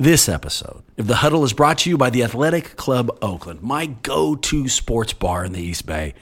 [0.00, 3.84] This episode of The Huddle is brought to you by the Athletic Club Oakland, my
[3.84, 6.14] go to sports bar in the East Bay.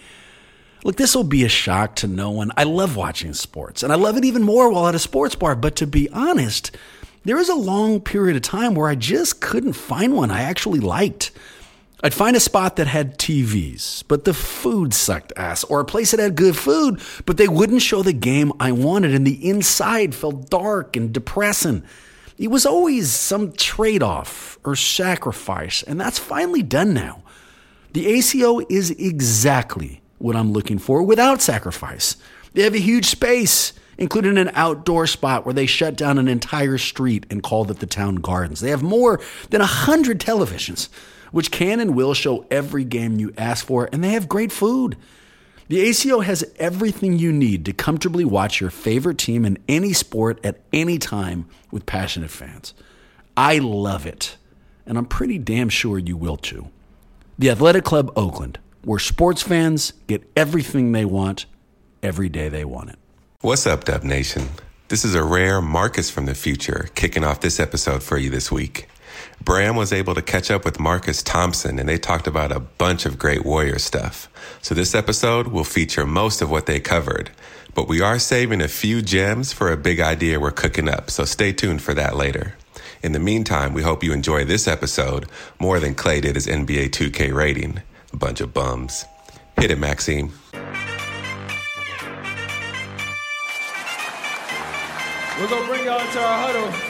[0.83, 2.51] Look, this will be a shock to no one.
[2.57, 5.55] I love watching sports, and I love it even more while at a sports bar.
[5.55, 6.77] But to be honest,
[7.25, 10.81] there was a long period of time where I just couldn't find one I actually
[10.81, 11.31] liked.
[12.03, 16.11] I'd find a spot that had TVs, but the food sucked ass, or a place
[16.11, 20.17] that had good food, but they wouldn't show the game I wanted, and the inside
[20.17, 21.85] felt dark and depressing.
[22.39, 27.23] It was always some trade off or sacrifice, and that's finally done now.
[27.95, 32.17] The ACO is exactly what I'm looking for without sacrifice.
[32.55, 36.79] They have a huge space, including an outdoor spot where they shut down an entire
[36.79, 38.61] street and called it the town gardens.
[38.61, 39.21] They have more
[39.51, 40.89] than a hundred televisions,
[41.33, 44.97] which can and will show every game you ask for, and they have great food.
[45.69, 50.41] The ACO has everything you need to comfortably watch your favorite team in any sport
[50.43, 52.73] at any time with passionate fans.
[53.37, 54.39] I love it,
[54.87, 56.71] and I'm pretty damn sure you will too.
[57.39, 61.45] The Athletic Club Oakland, where sports fans get everything they want
[62.03, 62.99] every day they want it.
[63.43, 64.49] What's up, Dub Nation?
[64.89, 68.51] This is a rare Marcus from the future kicking off this episode for you this
[68.51, 68.89] week.
[69.41, 73.07] Bram was able to catch up with Marcus Thompson and they talked about a bunch
[73.07, 74.29] of great Warrior stuff.
[74.61, 77.31] So this episode will feature most of what they covered,
[77.75, 81.25] but we are saving a few gems for a big idea we're cooking up, so
[81.25, 82.57] stay tuned for that later.
[83.03, 85.27] In the meantime, we hope you enjoy this episode
[85.61, 87.81] more than Klay did his NBA 2K rating.
[88.13, 89.05] A bunch of bums.
[89.61, 90.33] Hit it, Maxime.
[95.39, 96.88] We're gonna bring y'all into our huddle.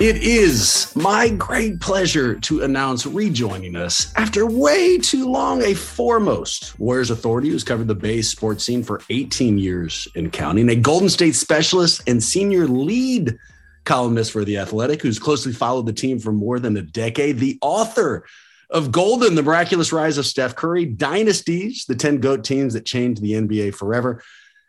[0.00, 6.80] It is my great pleasure to announce rejoining us after way too long a foremost
[6.80, 11.10] Warriors authority who's covered the Bay sports scene for 18 years in counting, a Golden
[11.10, 13.36] State specialist and senior lead
[13.84, 17.58] columnist for The Athletic who's closely followed the team for more than a decade, the
[17.60, 18.24] author
[18.70, 23.20] of Golden, the miraculous rise of Steph Curry, Dynasties, the 10 GOAT teams that changed
[23.20, 24.22] the NBA forever,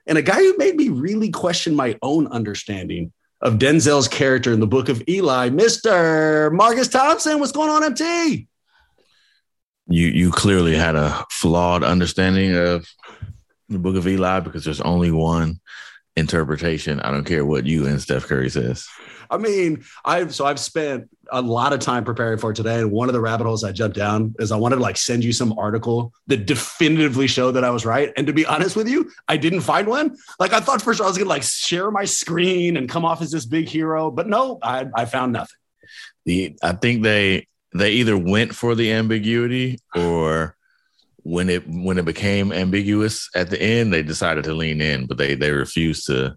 [0.05, 4.59] and a guy who made me really question my own understanding of Denzel's character in
[4.59, 6.51] the book of Eli, Mr.
[6.51, 7.39] Marcus Thompson.
[7.39, 8.47] What's going on, MT?
[9.87, 12.87] You you clearly had a flawed understanding of
[13.67, 15.59] the book of Eli because there's only one
[16.15, 16.99] interpretation.
[16.99, 18.87] I don't care what you and Steph Curry says.
[19.29, 23.09] I mean, I've so I've spent a lot of time preparing for today, and one
[23.09, 25.57] of the rabbit holes I jumped down is I wanted to like send you some
[25.57, 28.11] article that definitively showed that I was right.
[28.17, 30.15] And to be honest with you, I didn't find one.
[30.39, 33.31] Like I thought first I was gonna like share my screen and come off as
[33.31, 35.57] this big hero, but no, I, I found nothing.
[36.25, 40.55] The I think they they either went for the ambiguity or
[41.23, 45.17] when it when it became ambiguous at the end, they decided to lean in, but
[45.17, 46.35] they they refused to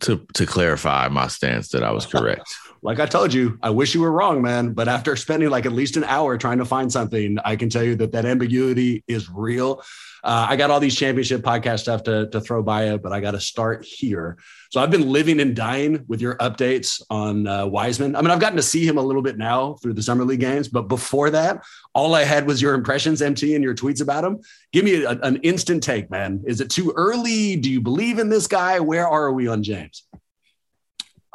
[0.00, 2.54] to to clarify my stance that I was correct.
[2.82, 4.72] Like I told you, I wish you were wrong, man.
[4.72, 7.82] But after spending like at least an hour trying to find something, I can tell
[7.82, 9.82] you that that ambiguity is real.
[10.22, 13.20] Uh, I got all these championship podcast stuff to, to throw by it, but I
[13.20, 14.38] got to start here.
[14.70, 18.16] So I've been living and dying with your updates on uh, Wiseman.
[18.16, 20.40] I mean, I've gotten to see him a little bit now through the summer league
[20.40, 21.64] games, but before that,
[21.94, 24.40] all I had was your impressions, MT, and your tweets about him.
[24.72, 26.42] Give me a, an instant take, man.
[26.44, 27.54] Is it too early?
[27.54, 28.80] Do you believe in this guy?
[28.80, 30.05] Where are we on James?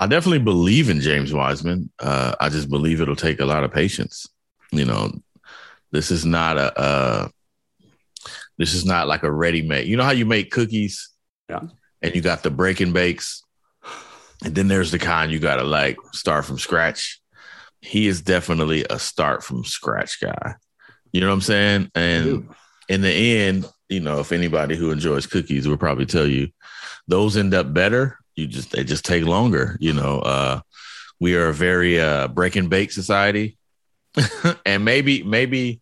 [0.02, 1.92] I definitely believe in James Wiseman.
[2.00, 4.28] Uh, I just believe it'll take a lot of patience.
[4.72, 5.12] You know,
[5.92, 7.28] this is not a uh,
[8.58, 9.86] this is not like a ready made.
[9.88, 11.08] You know how you make cookies,
[11.50, 11.62] Yeah.
[12.02, 13.44] and you got the break and bakes,
[14.44, 17.22] and then there's the kind you got to like start from scratch.
[17.82, 20.56] He is definitely a start from scratch guy.
[21.12, 21.92] You know what I'm saying?
[21.94, 22.50] And
[22.90, 26.50] in the end, you know, if anybody who enjoys cookies will probably tell you
[27.08, 28.18] those end up better.
[28.36, 29.78] You just they just take longer.
[29.80, 30.62] You know, uh,
[31.20, 33.58] we are a very uh, break and bake society,
[34.66, 35.82] and maybe maybe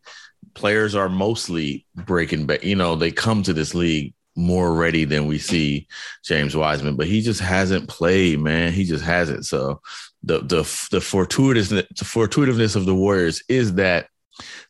[0.54, 2.63] players are mostly breaking back.
[2.63, 5.88] You know, they come to this league more ready than we see
[6.24, 8.72] James Wiseman, but he just hasn't played, man.
[8.72, 9.46] He just hasn't.
[9.46, 9.81] So
[10.24, 14.07] the the the fortuitous the fortuitiveness of the Warriors is that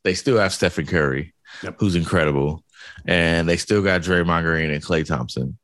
[0.04, 1.34] they still have Stephen Curry,
[1.64, 1.76] Yep.
[1.80, 2.64] who's incredible,
[3.06, 5.58] and they still got Draymond Green and Klay Thompson,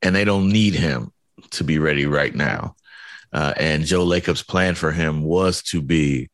[0.00, 1.12] and they don't need him
[1.52, 2.74] to be ready right now.
[3.32, 6.28] Uh, and Joe Lacob's plan for him was to be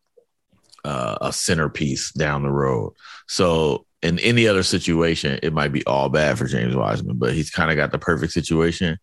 [0.84, 2.94] uh, a centerpiece down the road.
[3.28, 7.50] So in any other situation, it might be all bad for James Wiseman, but he's
[7.50, 8.98] kind of got the perfect situation.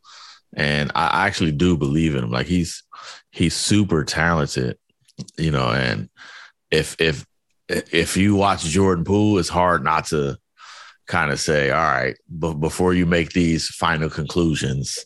[0.56, 2.32] And I actually do believe in him.
[2.32, 2.84] Like he's
[3.32, 4.78] he's super talented,
[5.38, 5.70] you know.
[5.70, 6.10] And
[6.72, 7.26] if if
[7.68, 10.38] if you watch Jordan Poole, it's hard not to
[11.08, 15.06] kind of say, all right, but before you make these final conclusions,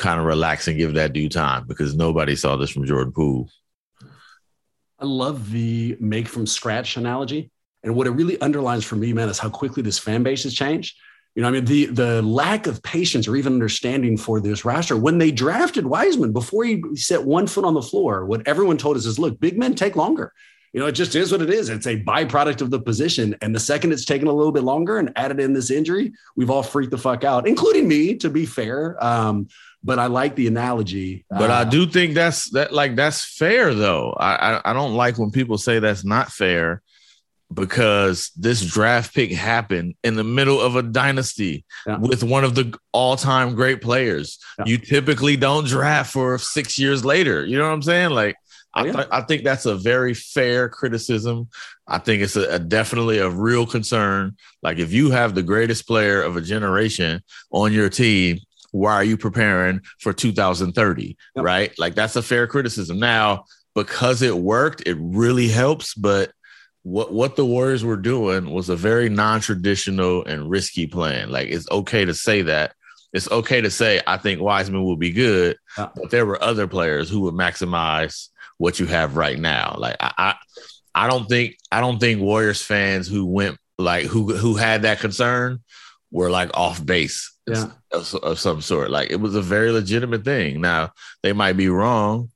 [0.00, 3.48] kind of relax and give that due time because nobody saw this from Jordan Poole.
[4.98, 7.50] I love the make from scratch analogy.
[7.82, 10.54] And what it really underlines for me, man, is how quickly this fan base has
[10.54, 10.98] changed.
[11.34, 14.96] You know, I mean, the the lack of patience or even understanding for this roster
[14.96, 18.96] when they drafted Wiseman before he set one foot on the floor, what everyone told
[18.96, 20.32] us is, look, big men take longer.
[20.72, 21.68] You know, it just is what it is.
[21.68, 23.36] It's a byproduct of the position.
[23.42, 26.50] And the second it's taken a little bit longer and added in this injury, we've
[26.50, 29.02] all freaked the fuck out, including me, to be fair.
[29.04, 29.48] Um,
[29.82, 31.24] but I like the analogy.
[31.30, 34.12] But I Uh, do think that's that like that's fair though.
[34.18, 36.82] I, I I don't like when people say that's not fair
[37.52, 41.98] because this draft pick happened in the middle of a dynasty Yeah.
[41.98, 44.38] with one of the all-time great players.
[44.58, 44.66] Yeah.
[44.66, 47.44] You typically don't draft for 6 years later.
[47.44, 48.10] You know what I'm saying?
[48.10, 48.36] Like
[48.72, 51.48] I, th- I think that's a very fair criticism.
[51.88, 54.36] I think it's a, a definitely a real concern.
[54.62, 58.38] Like if you have the greatest player of a generation on your team,
[58.72, 61.16] why are you preparing for 2030?
[61.36, 61.44] Yep.
[61.44, 61.72] Right?
[61.78, 62.98] Like that's a fair criticism.
[62.98, 63.44] Now,
[63.74, 65.94] because it worked, it really helps.
[65.94, 66.32] But
[66.82, 71.30] what what the Warriors were doing was a very non-traditional and risky plan.
[71.30, 72.74] Like it's okay to say that.
[73.12, 75.88] It's okay to say I think Wiseman will be good, Yeah.
[75.96, 78.28] but there were other players who would maximize
[78.58, 79.74] what you have right now.
[79.78, 80.34] Like I, I
[80.94, 85.00] I don't think I don't think Warriors fans who went like who who had that
[85.00, 85.60] concern
[86.12, 87.70] were like off base Yeah.
[87.92, 88.90] of, of some sort.
[88.90, 90.60] Like it was a very legitimate thing.
[90.60, 90.92] Now
[91.22, 92.30] they might be wrong,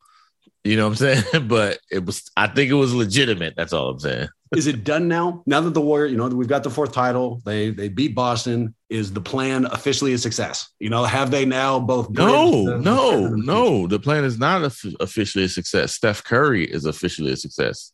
[0.64, 1.48] you know what I'm saying?
[1.48, 3.54] but it was I think it was legitimate.
[3.56, 4.28] That's all I'm saying.
[4.56, 5.42] is it done now?
[5.46, 8.74] Now that the Warrior, you know, we've got the fourth title, they they beat Boston.
[8.90, 10.68] Is the plan officially a success?
[10.78, 12.10] You know, have they now both?
[12.10, 13.88] No, the- no, no.
[13.88, 15.92] The plan is not of- officially a success.
[15.94, 17.92] Steph Curry is officially a success.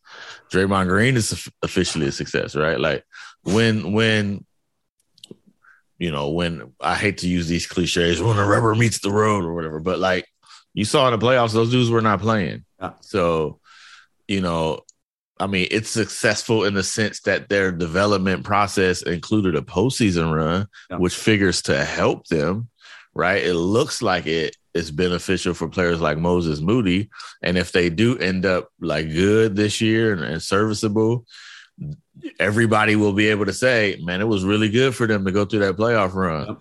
[0.53, 2.79] Draymond Green is of- officially a success, right?
[2.79, 3.05] Like
[3.45, 4.45] when when
[6.01, 9.45] you know when I hate to use these cliches when the rubber meets the road
[9.45, 10.27] or whatever, but like
[10.75, 12.65] you saw in the playoffs, those dudes were not playing.
[12.81, 12.95] Yeah.
[13.03, 13.61] So
[14.27, 14.81] you know,
[15.39, 20.67] I mean, it's successful in the sense that their development process included a postseason run,
[20.91, 20.97] Yeah.
[20.99, 22.69] which figures to help them,
[23.15, 23.43] right?
[23.45, 27.11] It looks like it is beneficial for players like Moses Moody.
[27.43, 31.27] And if they do end up like good this year and, and serviceable,
[32.39, 35.45] everybody will be able to say, man, it was really good for them to go
[35.45, 36.47] through that playoff run.
[36.49, 36.59] Yep.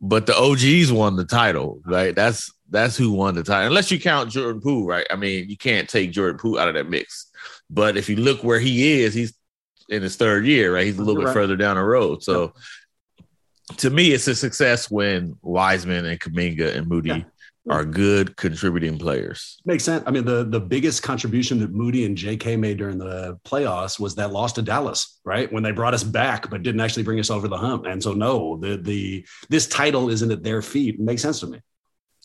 [0.00, 2.14] But the OGs won the title, right?
[2.14, 3.68] That's that's who won the title.
[3.68, 5.06] Unless you count Jordan Poole, right?
[5.10, 7.30] I mean, you can't take Jordan Poole out of that mix.
[7.70, 9.34] But if you look where he is, he's
[9.88, 10.84] in his third year, right?
[10.84, 11.34] He's a little You're bit right.
[11.34, 12.22] further down the road.
[12.22, 12.52] So
[13.78, 17.22] to me, it's a success when Wiseman and Kuminga and Moody Yeah.
[17.68, 19.58] Are good contributing players.
[19.64, 20.04] Makes sense.
[20.06, 22.56] I mean, the the biggest contribution that Moody and J.K.
[22.56, 25.52] made during the playoffs was that loss to Dallas, right?
[25.52, 27.86] When they brought us back, but didn't actually bring us over the hump.
[27.86, 30.94] And so, no, the the this title isn't at their feet.
[30.96, 31.60] It makes sense to me.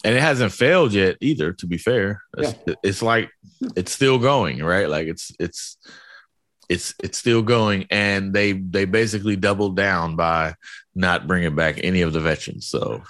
[0.04, 1.54] and it hasn't failed yet either.
[1.54, 3.30] To be fair, it's, it's like
[3.76, 4.90] it's still going, right?
[4.90, 5.78] Like it's it's
[6.70, 10.56] it's it's still going, and they they basically doubled down by
[10.96, 12.68] not bringing back any of the veterans.
[12.68, 13.04] So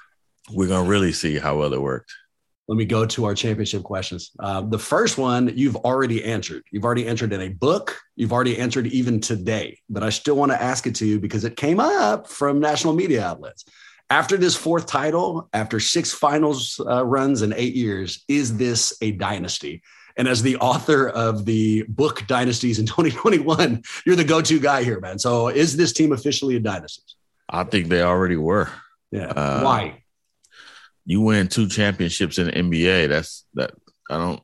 [0.52, 2.14] we're gonna really see how well it worked.
[2.72, 4.32] Let me go to our championship questions.
[4.40, 6.64] Uh, the first one you've already answered.
[6.72, 8.00] You've already answered in a book.
[8.16, 11.44] You've already answered even today, but I still want to ask it to you because
[11.44, 13.66] it came up from national media outlets.
[14.10, 19.12] after this fourth title, after six finals uh, runs in eight years, is this a
[19.12, 19.82] dynasty?
[20.16, 24.84] And as the author of the book Dynasties in 2021, you're the go to guy
[24.84, 25.20] here, man.
[25.20, 27.04] So is this team officially a dynasty?
[27.50, 28.70] I think they already were.
[29.12, 29.28] Yeah.
[29.28, 30.01] Uh, Why?
[31.06, 33.10] You win two championships in the NBA.
[33.10, 33.72] That's that.
[34.10, 34.42] I don't.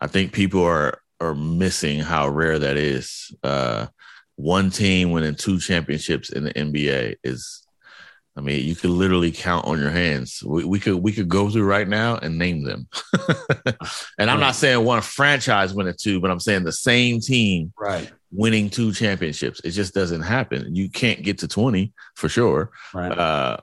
[0.00, 3.34] I think people are are missing how rare that is.
[3.42, 3.86] Uh,
[4.36, 7.66] one team winning two championships in the NBA is
[8.36, 10.42] I mean, you could literally count on your hands.
[10.42, 12.88] We, we could we could go through right now and name them.
[14.18, 18.10] and I'm not saying one franchise winning two, but I'm saying the same team right
[18.32, 19.60] winning two championships.
[19.64, 20.74] It just doesn't happen.
[20.74, 22.70] You can't get to 20 for sure.
[22.94, 23.10] Right.
[23.10, 23.58] Uh,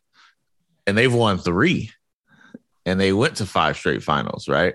[0.86, 1.92] and they've won three,
[2.88, 4.48] and they went to five straight finals.
[4.48, 4.74] Right.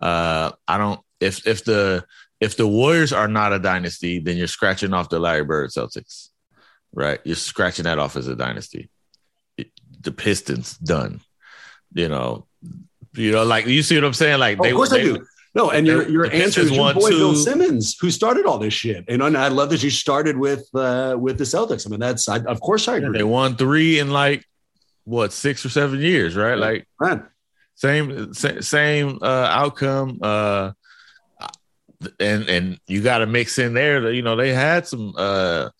[0.00, 1.00] Uh, I don't.
[1.20, 2.04] If if the
[2.40, 6.28] if the Warriors are not a dynasty, then you're scratching off the Larry Bird Celtics.
[6.92, 7.20] Right.
[7.24, 8.90] You're scratching that off as a dynasty
[10.04, 11.20] the Pistons done.
[11.92, 12.46] You know,
[13.14, 14.38] you know, like you see what I'm saying?
[14.38, 15.26] Like they, of course they, I do.
[15.54, 17.18] No, and your your answer is your boy two.
[17.18, 19.04] Bill Simmons, who started all this shit.
[19.08, 21.86] And I love that you started with uh, with the Celtics.
[21.86, 23.08] I mean, that's I, of course I agree.
[23.08, 24.44] Yeah, they won three in like
[25.04, 26.58] what six or seven years, right?
[26.58, 27.22] Like right.
[27.74, 30.18] Same same uh, outcome.
[30.22, 30.72] Uh,
[32.20, 34.12] and and you got to mix in there.
[34.12, 35.70] You know, they had some uh,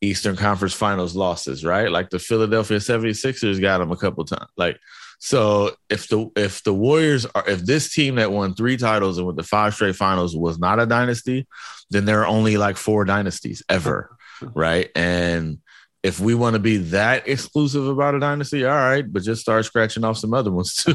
[0.00, 1.90] Eastern Conference Finals losses, right?
[1.90, 4.50] Like the Philadelphia 76ers got them a couple times.
[4.56, 4.78] Like
[5.18, 9.26] so if the if the Warriors are if this team that won three titles and
[9.26, 11.46] with the five straight finals was not a dynasty,
[11.90, 14.16] then there are only like four dynasties ever,
[14.54, 14.90] right?
[14.94, 15.58] And
[16.04, 19.64] if we want to be that exclusive about a dynasty, all right, but just start
[19.64, 20.94] scratching off some other ones too.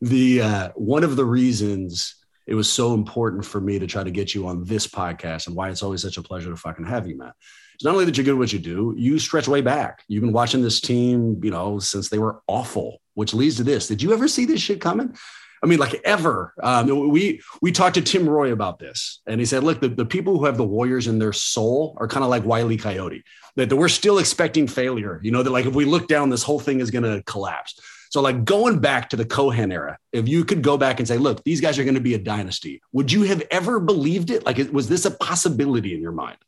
[0.00, 4.10] the uh, one of the reasons it was so important for me to try to
[4.10, 7.06] get you on this podcast and why it's always such a pleasure to fucking have
[7.06, 7.34] you, Matt.
[7.74, 10.02] It's not only that you're good at what you do, you stretch way back.
[10.08, 13.88] You've been watching this team, you know, since they were awful, which leads to this.
[13.88, 15.14] Did you ever see this shit coming?
[15.62, 16.54] I mean, like ever.
[16.62, 20.06] Um, we we talked to Tim Roye about this, and he said, "Look, the, the
[20.06, 23.24] people who have the Warriors in their soul are kind of like Wiley Coyote.
[23.56, 25.20] That, that we're still expecting failure.
[25.22, 27.80] You know, that like if we look down, this whole thing is going to collapse."
[28.10, 31.18] So, like going back to the Cohan era, if you could go back and say,
[31.18, 34.46] look, these guys are going to be a dynasty, would you have ever believed it?
[34.46, 36.38] Like, was this a possibility in your mind?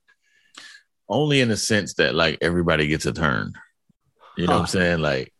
[1.09, 3.55] Only in the sense that, like, everybody gets a turn.
[4.37, 4.59] You know huh.
[4.61, 5.00] what I'm saying?
[5.00, 5.33] Like,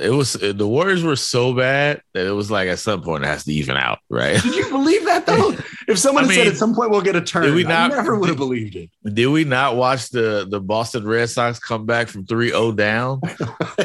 [0.00, 3.26] it was the Warriors were so bad that it was like at some point it
[3.26, 4.40] has to even out, right?
[4.40, 5.56] Did you believe that though?
[5.88, 7.96] If someone I mean, said at some point we'll get a turn, we not, I
[7.96, 8.88] never would have believed it.
[9.04, 13.20] Did we not watch the the Boston Red Sox come back from 3-0 down?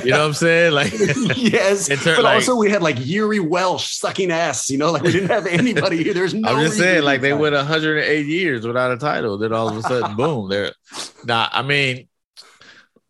[0.06, 0.74] You know what I'm saying?
[0.74, 0.92] Like
[1.36, 4.70] yes, but like, also we had like Yuri Welsch sucking ass.
[4.70, 6.14] You know, like we didn't have anybody here.
[6.14, 6.50] There's no.
[6.50, 9.40] I'm just saying, like they went 108 years without a title.
[9.40, 10.50] Then all of a sudden, boom!
[10.50, 10.74] There.
[11.26, 12.08] Now, I mean,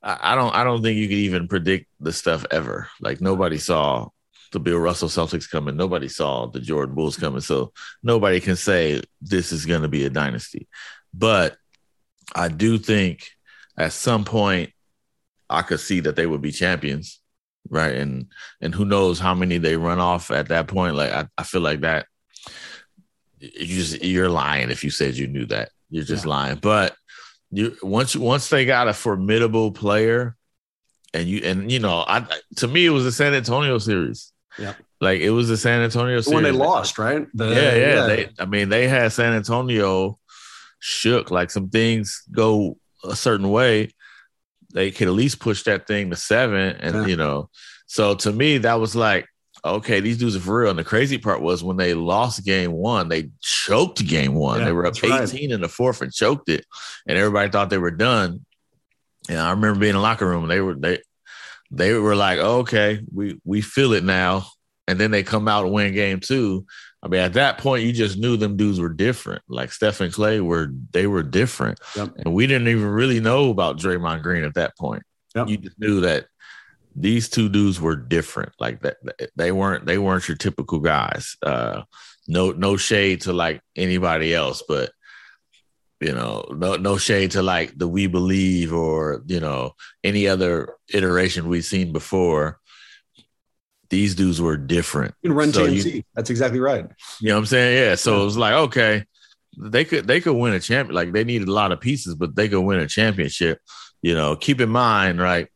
[0.08, 2.88] I don't I don't think you could even predict the stuff ever.
[3.02, 4.08] Like nobody saw
[4.54, 5.76] the Bill Russell Celtics coming.
[5.76, 7.42] Nobody saw the Jordan Bulls coming.
[7.42, 10.68] So nobody can say this is going to be a dynasty.
[11.14, 11.58] But
[12.34, 13.28] I do think
[13.78, 14.72] at some point
[15.50, 17.20] I could see that they would be champions,
[17.70, 17.96] right?
[17.96, 18.28] And
[18.62, 20.96] and who knows how many they run off at that point.
[20.96, 22.06] Like I, I feel like that
[23.40, 25.70] you just you're lying if you said you knew that.
[25.90, 26.32] You're just yeah.
[26.32, 26.58] lying.
[26.58, 26.96] But
[27.51, 30.36] you once once they got a formidable player,
[31.13, 32.25] and you and you know, I
[32.58, 34.32] to me it was the San Antonio series.
[34.58, 34.74] Yeah.
[35.00, 36.34] Like it was the San Antonio series.
[36.34, 37.27] when they lost, right?
[37.34, 38.08] The, yeah, yeah, yeah.
[38.08, 40.18] They, I mean, they had San Antonio
[40.80, 41.30] shook.
[41.30, 43.92] Like some things go a certain way,
[44.74, 47.06] they could at least push that thing to seven, and yeah.
[47.06, 47.50] you know.
[47.88, 49.27] So to me, that was like
[49.75, 50.69] okay, these dudes are for real.
[50.69, 54.59] And the crazy part was when they lost game one, they choked game one.
[54.59, 55.33] Yeah, they were up 18 right.
[55.33, 56.65] in the fourth and choked it.
[57.07, 58.45] And everybody thought they were done.
[59.29, 61.01] And I remember being in the locker room and they were they
[61.71, 64.47] they were like, oh, okay, we we feel it now.
[64.88, 66.65] And then they come out and win game two.
[67.03, 69.43] I mean, at that point, you just knew them dudes were different.
[69.47, 71.79] Like Steph and Klay were they were different.
[71.95, 72.13] Yep.
[72.19, 75.03] And we didn't even really know about Draymond Green at that point.
[75.36, 75.50] Yep.
[75.50, 76.25] You just knew that
[77.00, 78.54] these two dudes were different.
[78.60, 78.98] Like that,
[79.36, 81.38] they weren't they weren't your typical guys.
[81.44, 81.84] Uh,
[82.27, 84.92] no no shade to like anybody else, but
[86.01, 89.74] you know, no no shade to like the We Believe or you know
[90.04, 92.60] any other iteration we've seen before.
[93.89, 95.16] These dudes were different.
[95.22, 95.94] You can run so TMC.
[95.94, 96.86] You, That's exactly right.
[97.22, 97.77] You know what I'm saying?
[97.77, 97.96] Yeah.
[97.96, 98.22] So yeah.
[98.22, 99.06] it was like, okay,
[99.58, 100.96] they could they could win a champion.
[100.96, 103.60] Like they needed a lot of pieces, but they could win a championship.
[104.01, 105.48] You know, keep in mind, right?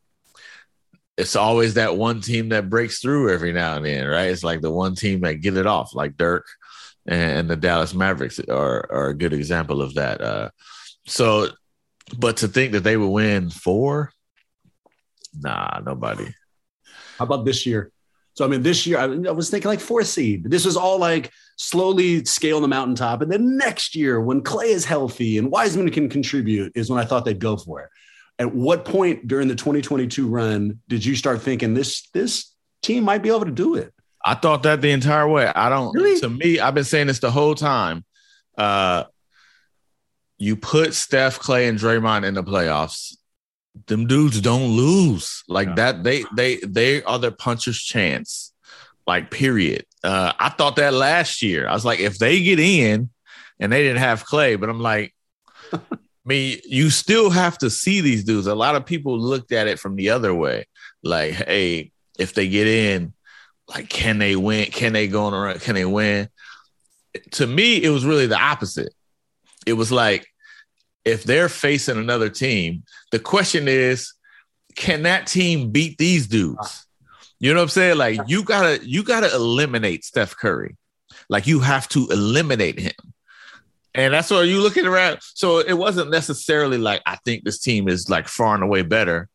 [1.22, 4.30] It's always that one team that breaks through every now and then, right?
[4.30, 6.46] It's like the one team that get it off, like Dirk
[7.06, 10.20] and the Dallas Mavericks are, are a good example of that.
[10.20, 10.50] Uh,
[11.06, 11.48] so,
[12.16, 14.12] but to think that they would win four,
[15.38, 16.26] Nah, nobody.
[17.18, 17.90] How about this year?
[18.34, 20.50] So I mean, this year I, was thinking like fourth seed.
[20.50, 24.84] This was all like slowly scale the mountaintop, and then next year when Klay is
[24.84, 27.90] healthy and Wiseman can contribute is when I thought they'd go for it.
[28.38, 33.22] At what point during the 2022 run did you start thinking this this team might
[33.22, 33.92] be able to do it?
[34.24, 35.46] I thought that the entire way.
[35.46, 35.94] I don't.
[35.94, 36.18] Really?
[36.20, 38.04] To me, I've been saying this the whole time.
[38.56, 39.04] Uh,
[40.38, 43.16] you put Steph, Klay, and Draymond in the playoffs.
[43.86, 45.74] Them dudes don't lose like Yeah.
[45.76, 46.04] that.
[46.04, 48.52] They they they are their puncher's chance.
[49.06, 49.84] Like period.
[50.04, 51.66] Uh, I thought that last year.
[51.68, 53.10] I was like, if they get in,
[53.58, 55.14] and they didn't have Klay, but I'm like,
[56.24, 58.46] me, you still have to see these dudes.
[58.46, 60.66] A lot of people looked at it from the other way.
[61.02, 63.12] Like, hey, if they get in,
[63.68, 64.66] like, can they win?
[64.66, 65.58] Can they go on a run?
[65.58, 66.28] Can they win?
[67.32, 68.92] To me, it was really the opposite.
[69.66, 70.26] It was like,
[71.04, 74.12] if they're facing another team, the question is,
[74.76, 76.86] can that team beat these dudes?
[77.40, 77.98] You know what I'm saying?
[77.98, 80.76] Like, you gotta, you gotta eliminate Steph Curry.
[81.28, 83.11] Like, you have to eliminate him.
[83.94, 85.18] And that's what you looking around.
[85.34, 89.28] So it wasn't necessarily like I think this team is like far and away better.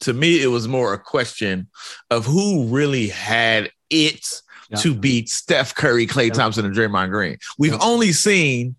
[0.00, 1.68] To me, it was more a question
[2.10, 4.24] of who really had it
[4.70, 4.78] Yeah.
[4.78, 6.34] to beat Steph Curry, Klay Yeah.
[6.34, 7.36] Thompson, and Draymond Green.
[7.58, 7.78] We've Yeah.
[7.82, 8.76] only seen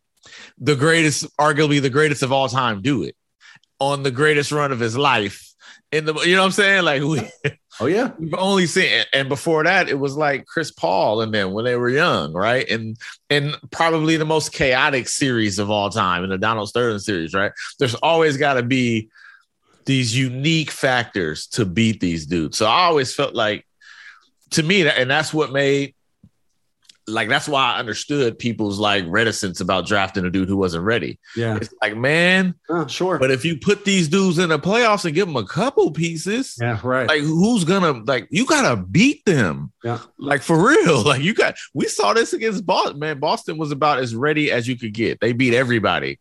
[0.58, 3.16] the greatest, arguably the greatest of all time, do it
[3.80, 5.42] on the greatest run of his life.
[5.92, 6.84] In the, you know what I'm saying?
[6.84, 7.22] Like we,
[7.80, 11.52] Oh yeah, We've only seen, and before that, it was like Chris Paul and them
[11.52, 12.70] when they were young, right?
[12.70, 12.98] And
[13.30, 17.52] and probably the most chaotic series of all time in the Donald Sterling series, right?
[17.78, 19.10] There's always got to be
[19.86, 22.58] these unique factors to beat these dudes.
[22.58, 23.66] So I always felt like,
[24.52, 25.96] to me, and that's what made,
[27.08, 31.20] like, that's why I understood people's like reticence about drafting a dude who wasn't ready.
[31.36, 33.20] yeah, It's like, man, Oh, sure.
[33.20, 36.58] but if you put these dudes in the playoffs and give them a couple pieces,
[36.60, 37.08] yeah, right.
[37.08, 40.00] like who's gonna like you gotta beat them Yeah.
[40.18, 44.00] like for real like you got we saw this against boston man boston was about
[44.00, 46.20] as ready as you could get they beat everybody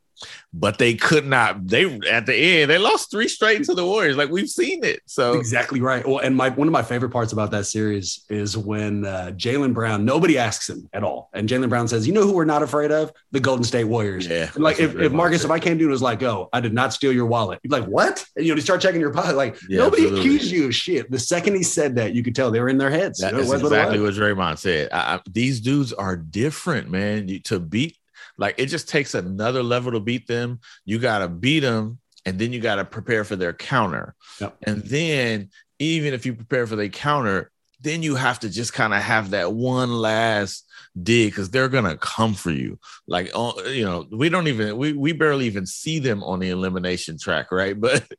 [0.52, 4.16] but they could not they at the end they lost three straight to the warriors
[4.16, 6.06] like we've seen it so Exactly right.
[6.06, 9.74] Well, and my one of my favorite parts about that series is when uh, Jaylen
[9.74, 12.62] Brown, nobody asks him at all, and Jaylen Brown says, "You know who we're not
[12.62, 13.12] afraid of?
[13.32, 15.86] The Golden State Warriors." Yeah, And like if, if Marcus, if I came to you
[15.86, 18.44] and was like, "Oh, I did not steal your wallet," you'd be like, "What?" And
[18.46, 19.36] you know, you start checking your pocket.
[19.36, 20.20] Like Yeah, nobody absolutely.
[20.20, 21.10] accused you of shit.
[21.10, 23.20] The second he said that, you could tell they were in their heads.
[23.20, 24.88] That You know, is it was what exactly what Draymond said.
[24.92, 27.28] I, I, these dudes are different, man.
[27.28, 27.96] You, to beat,
[28.38, 30.60] like, it just takes another level to beat them.
[30.84, 34.14] You got to beat them, and then you got to prepare for their counter.
[34.40, 34.56] Yep.
[34.64, 38.94] And then, even if you prepare for their counter, then you have to just kind
[38.94, 40.64] of have that one last
[41.02, 42.78] dig because they're gonna come for you.
[43.06, 46.48] Like, oh, you know, we don't even we we barely even see them on the
[46.48, 47.78] elimination track, right?
[47.80, 48.10] But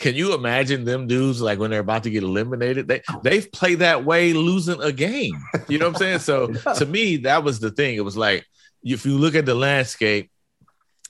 [0.00, 2.88] can you imagine them dudes like when they're about to get eliminated?
[2.88, 5.34] They they've played that way, losing a game.
[5.68, 6.18] You know what I'm saying?
[6.20, 6.72] So Yeah.
[6.74, 7.94] to me, that was the thing.
[7.94, 8.44] It was like
[8.82, 10.30] if you look at the landscape,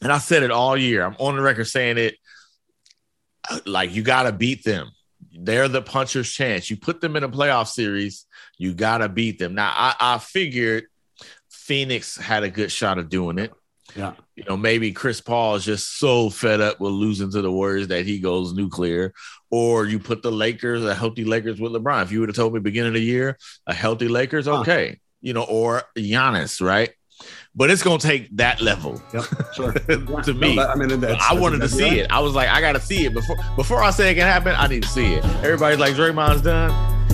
[0.01, 1.05] and I said it all year.
[1.05, 2.17] I'm on the record saying it.
[3.49, 4.91] uh, Like you got to beat them.
[5.33, 6.69] They're the puncher's chance.
[6.71, 8.27] You put them in a playoff series,
[8.59, 9.55] you got to beat them.
[9.55, 10.85] Now I, I figured
[11.51, 13.53] Phoenix had a good shot of doing it.
[13.95, 14.15] Yeah.
[14.37, 17.89] You know, maybe Chris Paul is just so fed up with losing to the Warriors
[17.89, 19.13] that he goes nuclear.
[19.51, 22.03] Or you put the Lakers, a healthy Lakers with LeBron.
[22.03, 24.61] If you would have told me beginning of the year, a healthy Lakers, Huh.
[24.61, 24.99] okay.
[25.21, 26.91] You know, or Giannis, right?
[27.55, 29.73] But it's gonna take that level Yep, sure.
[29.73, 30.57] to me.
[30.57, 31.99] No, I mean, that's, I wanted to see right.
[31.99, 32.11] it.
[32.11, 34.55] I was like, I gotta see it before before I say it can happen.
[34.57, 35.25] I need to see it.
[35.45, 36.71] Everybody's like, Draymond's done.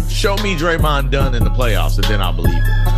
[0.08, 2.97] Show me Draymond done in the playoffs, and then I'll believe it.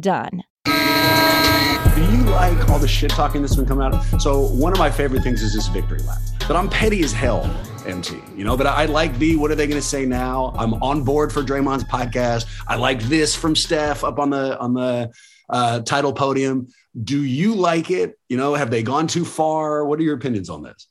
[0.00, 0.42] done.
[0.64, 4.02] Do you like all the shit talking that's been coming out?
[4.20, 6.18] So one of my favorite things is this victory lap.
[6.46, 7.42] But I'm petty as hell,
[7.86, 8.20] MT.
[8.36, 10.52] You know, but I like the what are they going to say now?
[10.56, 12.46] I'm on board for Draymond's podcast.
[12.68, 15.10] I like this from Steph up on the on the
[15.48, 16.68] uh, title podium.
[17.02, 18.18] Do you like it?
[18.28, 19.84] You know, have they gone too far?
[19.84, 20.88] What are your opinions on this?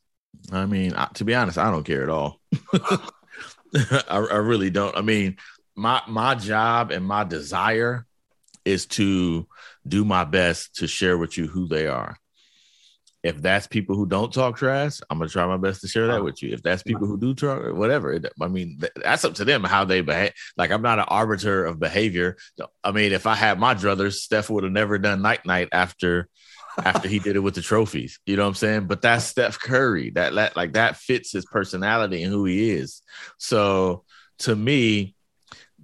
[0.51, 2.39] I mean, to be honest, I don't care at all.
[3.73, 4.95] I, I really don't.
[4.97, 5.37] I mean,
[5.75, 8.05] my my job and my desire
[8.65, 9.47] is to
[9.87, 12.17] do my best to share with you who they are.
[13.23, 16.23] If that's people who don't talk trash, I'm gonna try my best to share that
[16.23, 16.53] with you.
[16.53, 20.01] If that's people who do talk, whatever, I mean, that's up to them how they
[20.01, 20.33] behave.
[20.57, 22.37] Like I'm not an arbiter of behavior.
[22.83, 26.29] I mean, if I had my druthers, Steph would have never done night night after
[26.77, 28.19] after he did it with the trophies.
[28.25, 28.87] You know what I'm saying?
[28.87, 30.11] But that's Steph Curry.
[30.11, 33.01] That, that like that fits his personality and who he is.
[33.37, 34.03] So
[34.39, 35.14] to me,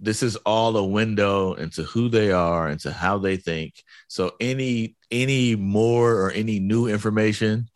[0.02, 3.76] this is all a window into who they are, into how they think.
[4.08, 7.70] So any any more or any new information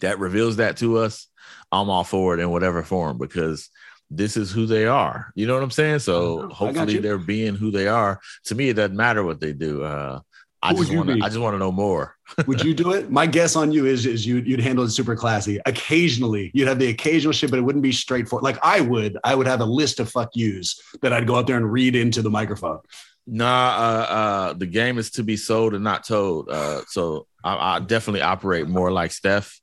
[0.00, 1.26] that reveals that to us,
[1.70, 3.68] I'm all for it in whatever form because
[4.10, 5.30] this is who they are.
[5.34, 5.98] You know what I'm saying?
[5.98, 8.20] So hopefully they're being who they are.
[8.44, 9.82] To me, it doesn't matter what they do.
[9.84, 10.20] Uh,
[10.62, 11.20] I just want to.
[11.22, 12.16] I just want to know more.
[12.46, 13.10] Would you do it?
[13.10, 15.60] My guess on you is is you'd you'd handle it super classy.
[15.66, 18.44] Occasionally, you'd have the occasional shit, but it wouldn't be straightforward.
[18.44, 21.46] Like I would, I would have a list of fuck yous that I'd go out
[21.46, 22.80] there and read into the microphone.
[23.26, 26.48] Nah, uh, uh, the game is to be sold and not told.
[26.48, 29.60] Uh, so I, I definitely operate more like Steph,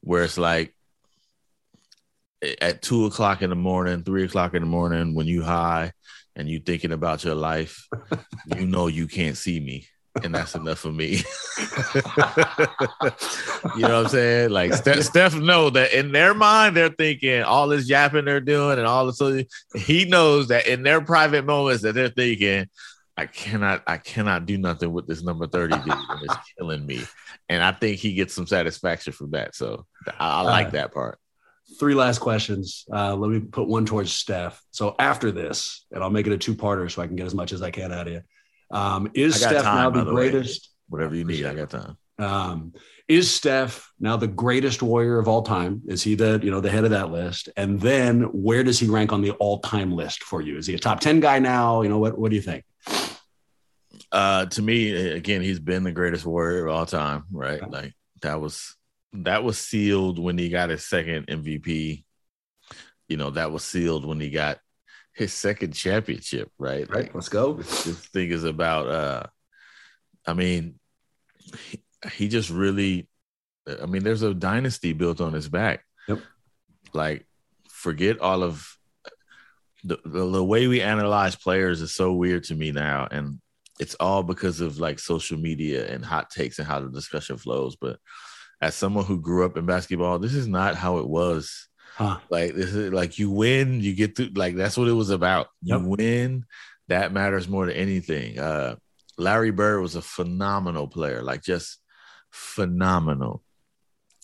[0.00, 0.74] where it's like
[2.60, 5.92] at two o'clock in the morning, three o'clock in the morning, when you high
[6.34, 7.86] and you thinking about your life,
[8.56, 9.86] you know you can't see me
[10.22, 11.10] and that's enough for me.
[13.76, 14.50] you know what I'm saying?
[14.50, 18.78] Like Steph, Steph know that in their mind they're thinking all this yapping they're doing
[18.78, 19.46] and all this.
[19.74, 22.68] He knows that in their private moments that they're thinking,
[23.16, 27.02] I cannot, I cannot do nothing with this number 30 dude, and it's killing me.
[27.48, 29.54] And I think he gets some satisfaction from that.
[29.54, 29.86] So
[30.18, 31.18] I, I like uh, that part.
[31.78, 32.84] Three last questions.
[32.92, 34.62] Uh, let me put one towards Steph.
[34.70, 37.52] So after this, and I'll make it a two-parter so I can get as much
[37.52, 38.22] as I can out of you.
[38.72, 40.70] Um, is Steph time, now the, the greatest?
[40.88, 40.98] Way.
[40.98, 41.96] Whatever you need, I got time.
[42.18, 42.72] Um,
[43.08, 45.82] is Steph now the greatest warrior of all time?
[45.86, 47.48] Is he the you know the head of that list?
[47.56, 50.56] And then where does he rank on the all time list for you?
[50.56, 51.82] Is he a top ten guy now?
[51.82, 52.18] You know what?
[52.18, 52.64] What do you think?
[54.10, 57.24] Uh, to me, again, he's been the greatest warrior of all time.
[57.30, 57.68] Right?
[57.68, 58.76] Like that was
[59.14, 62.04] that was sealed when he got his second MVP.
[63.08, 64.58] You know that was sealed when he got
[65.14, 66.88] his second championship, right?
[66.88, 67.04] Right.
[67.04, 67.54] Like, let's go.
[67.54, 68.88] This, this, thing is about.
[68.88, 69.22] uh
[70.26, 70.78] I mean,
[71.58, 73.08] he, he just really.
[73.80, 75.84] I mean, there's a dynasty built on his back.
[76.08, 76.20] Yep.
[76.92, 77.26] Like,
[77.68, 78.76] forget all of
[79.84, 83.40] the, the, the way we analyze players is so weird to me now, and
[83.78, 87.76] it's all because of like social media and hot takes and how the discussion flows.
[87.76, 87.98] But
[88.60, 91.68] as someone who grew up in basketball, this is not how it was
[92.02, 92.18] Huh.
[92.30, 95.48] Like this is like you win, you get to like that's what it was about.
[95.62, 95.80] Yep.
[95.80, 96.44] You win,
[96.88, 98.38] that matters more than anything.
[98.38, 98.76] Uh
[99.18, 101.78] Larry Bird was a phenomenal player, like just
[102.30, 103.42] phenomenal.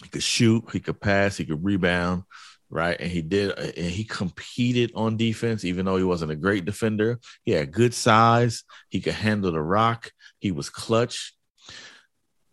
[0.03, 2.23] He could shoot, he could pass, he could rebound,
[2.71, 2.97] right?
[2.99, 7.19] And he did, and he competed on defense, even though he wasn't a great defender.
[7.45, 11.35] He had good size, he could handle the rock, he was clutch.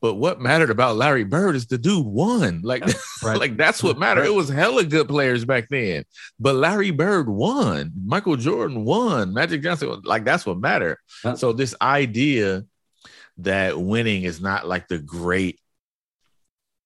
[0.05, 2.61] But what mattered about Larry Bird is the dude won.
[2.61, 2.83] Like,
[3.23, 3.39] right.
[3.39, 4.21] like that's what mattered.
[4.21, 4.29] Right.
[4.29, 6.03] It was hella good players back then.
[6.39, 7.91] But Larry Bird won.
[8.05, 9.33] Michael Jordan won.
[9.33, 10.99] Magic Johnson, like that's what mattered.
[11.23, 11.33] Yeah.
[11.33, 12.65] So this idea
[13.39, 15.59] that winning is not like the great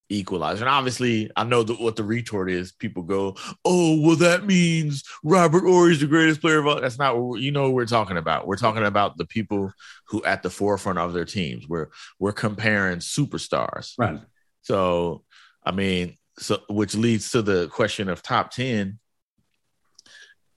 [0.09, 0.59] equalize.
[0.59, 2.71] And obviously, I know that what the retort is.
[2.71, 6.97] People go, "Oh, well, that means Robert Horry is the greatest player of all." That's
[6.97, 7.63] not what you know.
[7.63, 8.47] What we're talking about.
[8.47, 9.71] We're talking about the people
[10.07, 11.67] who at the forefront of their teams.
[11.67, 14.19] We're we're comparing superstars, Right.
[14.63, 15.23] So,
[15.63, 18.99] I mean, so which leads to the question of top ten.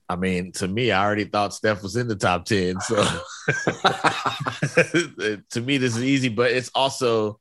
[0.09, 2.79] I mean, to me, I already thought Steph was in the top ten.
[2.81, 2.95] So,
[5.51, 7.39] to me, this is easy, but it's also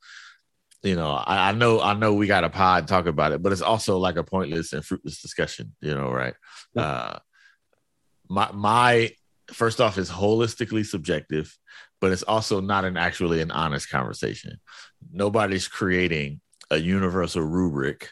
[0.83, 3.53] you know, I, I, know, I know we got a pod talk about it, but
[3.53, 6.35] it's also like a pointless and fruitless discussion, you know, right?
[6.75, 6.83] Yeah.
[6.83, 7.19] Uh,
[8.29, 9.11] my, my,
[9.53, 11.57] first off, is holistically subjective,
[12.01, 14.59] but it's also not an actually an honest conversation.
[15.13, 16.41] Nobody's creating
[16.71, 18.11] a universal rubric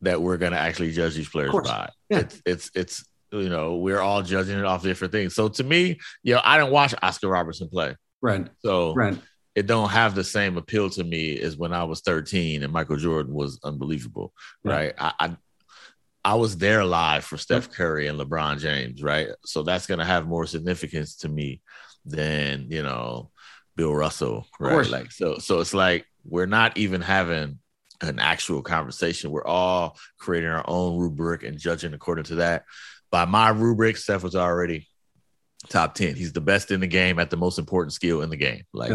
[0.00, 1.90] that we're going to actually judge these players by.
[2.08, 2.20] Yeah.
[2.20, 5.34] It's, it's, it's, you know, we're all judging it off different things.
[5.34, 7.96] So to me, you know, I didn't watch Oscar Robertson play.
[8.22, 8.48] Right.
[8.64, 9.18] So, right
[9.56, 12.98] it don't have the same appeal to me as when I was 13 and Michael
[12.98, 14.92] Jordan was unbelievable, right?
[14.98, 15.36] I, I,
[16.22, 19.28] I was there live for Steph Curry and LeBron James, right?
[19.46, 21.62] So that's gonna have more significance to me
[22.04, 23.30] than you know
[23.76, 24.86] Bill Russell, right?
[24.90, 27.58] Like so, so it's like we're not even having
[28.02, 29.30] an actual conversation.
[29.30, 32.64] We're all creating our own rubric and judging according to that.
[33.10, 34.86] By my rubric, Steph was already
[35.68, 36.16] top 10.
[36.16, 38.62] He's the best in the game at the most important skill in the game.
[38.72, 38.90] Like,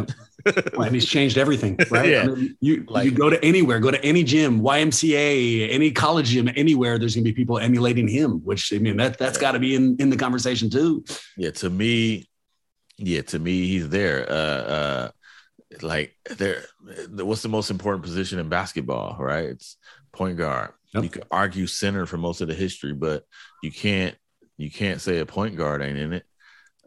[0.74, 2.10] well, and he's changed everything, right?
[2.10, 2.24] yeah.
[2.24, 6.30] I mean, you, like, you go to anywhere, go to any gym, YMCA, any college
[6.30, 9.42] gym, anywhere, there's going to be people emulating him, which I mean, that, that's yeah.
[9.42, 11.04] got to be in, in the conversation too.
[11.38, 11.52] Yeah.
[11.52, 12.30] To me,
[12.98, 14.30] yeah, to me, he's there.
[14.30, 15.12] Uh, uh,
[15.82, 16.64] like there,
[17.10, 19.46] what's the most important position in basketball, right?
[19.46, 19.78] It's
[20.12, 20.72] point guard.
[20.94, 21.04] Yep.
[21.04, 23.24] You could argue center for most of the history, but
[23.64, 24.16] you can't
[24.58, 26.26] you can't say a point guard ain't in it.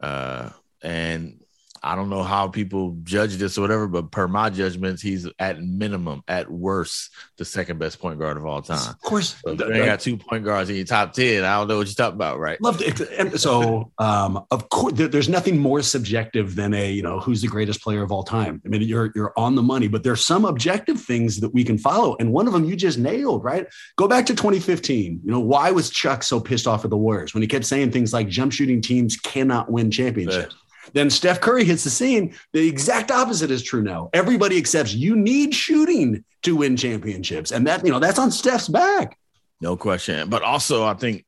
[0.05, 0.51] Uh,
[0.83, 1.44] and
[1.85, 5.63] I don't know how people judge this or whatever, but per my judgments, he's at
[5.63, 8.89] minimum, at worst, the second best point guard of all time.
[8.89, 11.45] Of course, so got two point guards in your top ten.
[11.45, 12.59] I don't know what you're talking about, right?
[12.63, 17.43] Love to, so, um, of course, there's nothing more subjective than a you know who's
[17.43, 18.63] the greatest player of all time.
[18.65, 21.77] I mean, you're you're on the money, but there's some objective things that we can
[21.77, 23.67] follow, and one of them you just nailed, right?
[23.97, 25.21] Go back to 2015.
[25.23, 27.91] You know, why was Chuck so pissed off at the Warriors when he kept saying
[27.91, 30.55] things like jump shooting teams cannot win championships?
[30.95, 32.35] Then Steph Curry hits the scene.
[32.53, 34.11] The exact opposite is true now.
[34.15, 37.51] Everybody accepts you need shooting to win championships.
[37.51, 39.19] And that, you know, that's on Steph's back.
[39.61, 40.31] No question.
[40.31, 41.27] But also, I think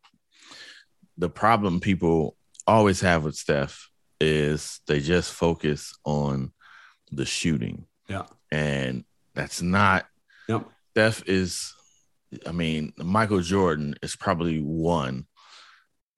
[1.19, 6.53] the problem people always have with Steph is they just focus on
[7.11, 7.87] the shooting.
[8.09, 8.27] Yeah.
[8.53, 10.07] And that's not,
[10.49, 10.65] yep.
[10.93, 11.75] Steph is,
[12.47, 15.27] I mean, Michael Jordan is probably one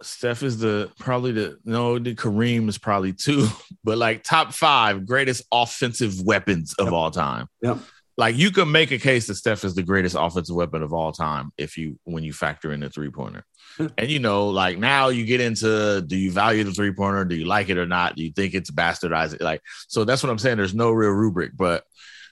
[0.03, 3.49] Steph is the probably the no, the Kareem is probably two,
[3.85, 6.93] but like top five greatest offensive weapons of yep.
[6.93, 7.49] all time.
[7.63, 7.79] Yep.
[8.17, 11.13] Like you can make a case that Steph is the greatest offensive weapon of all
[11.13, 13.45] time if you when you factor in the three pointer.
[13.79, 17.25] and you know, like now you get into do you value the three pointer?
[17.25, 18.17] Do you like it or not?
[18.17, 19.41] Do you think it's bastardized?
[19.41, 20.57] Like so that's what I'm saying.
[20.57, 21.85] There's no real rubric, but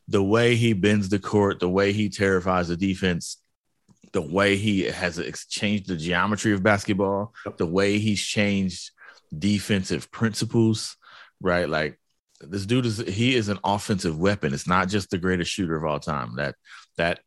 [0.09, 3.39] the way he bends the court, the way he terrifies the defense,
[4.17, 8.91] the way he has changed the geometry of basketball, the way he's changed
[9.39, 10.97] defensive principles,
[11.39, 11.69] right?
[11.69, 12.01] Like
[12.41, 14.55] this dude is he is an offensive weapon.
[14.55, 16.37] It's not just the greatest shooter of all time.
[16.37, 16.55] That
[16.97, 17.21] that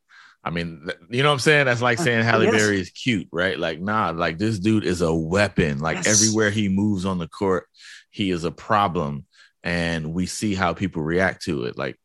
[0.43, 1.65] I mean, you know what I'm saying?
[1.67, 2.55] That's like uh, saying Halle yes.
[2.55, 3.59] Berry is cute, right?
[3.59, 5.77] Like, nah, like this dude is a weapon.
[5.77, 6.07] Like yes.
[6.07, 7.67] everywhere he moves on the court,
[8.09, 9.27] he is a problem.
[9.63, 11.77] And we see how people react to it.
[11.77, 11.99] Like,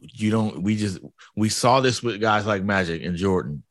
[0.00, 0.98] you don't, we just,
[1.36, 3.62] we saw this with guys like Magic and Jordan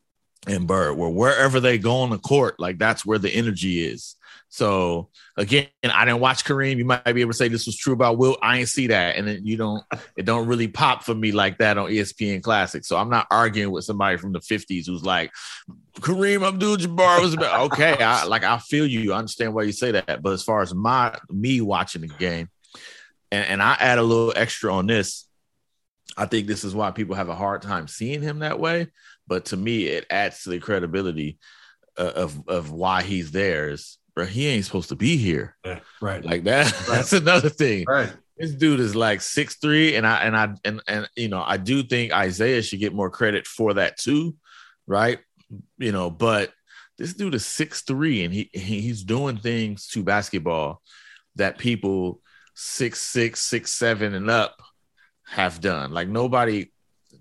[0.46, 4.16] and Bird, where wherever they go on the court, like that's where the energy is.
[4.50, 6.78] So again, I didn't watch Kareem.
[6.78, 8.38] You might be able to say this was true about Wilt.
[8.40, 9.84] I ain't see that, and then you don't.
[10.16, 12.84] It don't really pop for me like that on ESPN Classic.
[12.84, 15.32] So I'm not arguing with somebody from the '50s who's like
[16.00, 17.58] Kareem Abdul-Jabbar was about.
[17.68, 19.12] Okay, I like I feel you.
[19.12, 20.22] I understand why you say that.
[20.22, 22.48] But as far as my me watching the game,
[23.30, 25.26] and, and I add a little extra on this.
[26.16, 28.88] I think this is why people have a hard time seeing him that way
[29.28, 31.38] but to me, it adds to the credibility
[31.96, 33.70] uh, of of why he's there.
[33.70, 35.56] Is bro, he ain't supposed to be here.
[35.64, 36.24] Yeah, right.
[36.24, 36.66] Like that.
[36.88, 36.96] Right.
[36.96, 37.84] That's another thing.
[37.86, 38.12] Right.
[38.36, 41.56] This dude is like six three, and I and I and and you know I
[41.56, 44.36] do think Isaiah should get more credit for that too,
[44.86, 45.18] right?
[45.76, 46.52] You know, but
[46.98, 50.82] this dude is six three, and he he's doing things to basketball
[51.36, 52.20] that people
[52.54, 54.56] six six six seven and up
[55.26, 55.92] have done.
[55.92, 56.70] Like nobody,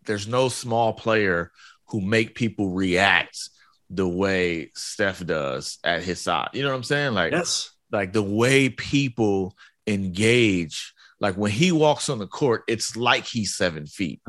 [0.06, 1.52] there's no small player
[1.90, 3.50] who make people react
[3.90, 6.50] the way Steph does at his side.
[6.54, 7.14] You know what I'm saying?
[7.14, 7.72] Like, yes.
[7.92, 10.94] like the way people engage.
[11.20, 14.22] Like when he walks on the court, it's like he's seven feet.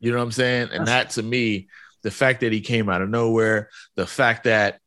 [0.00, 0.68] You know what I'm saying?
[0.72, 1.68] And that to me,
[2.02, 4.80] the fact that he came out of nowhere, the fact that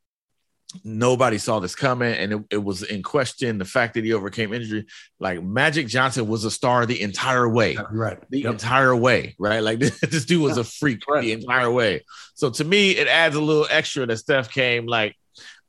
[0.84, 4.54] nobody saw this coming and it, it, was in question the fact that he overcame
[4.54, 4.86] injury
[5.20, 8.54] like magic johnson was a star the entire way right the yep.
[8.54, 10.62] entire way right like this, this dude was yeah.
[10.62, 11.22] a freak right.
[11.22, 15.16] the entire way so to me it adds a little extra that steph came like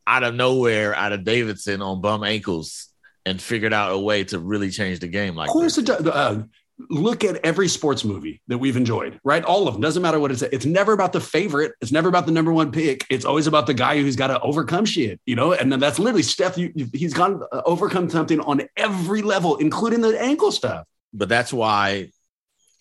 [0.07, 2.88] out of nowhere out of davidson on bum ankles
[3.27, 5.88] and figured out a way to really change the game like of course this.
[5.88, 6.42] it does uh,
[6.79, 9.43] look at every sports movie that we've enjoyed, right?
[9.45, 9.83] All of them.
[9.83, 10.43] Doesn't matter what it's.
[10.43, 11.73] It's never about the favorite.
[11.81, 13.05] It's never about the number one pick.
[13.11, 15.53] It's always about the guy who's got to overcome shit, you know.
[15.53, 16.57] And then that's literally Steph.
[16.57, 20.87] You, he's gone uh, overcome something on every level, including the ankle stuff.
[21.12, 22.11] But that's why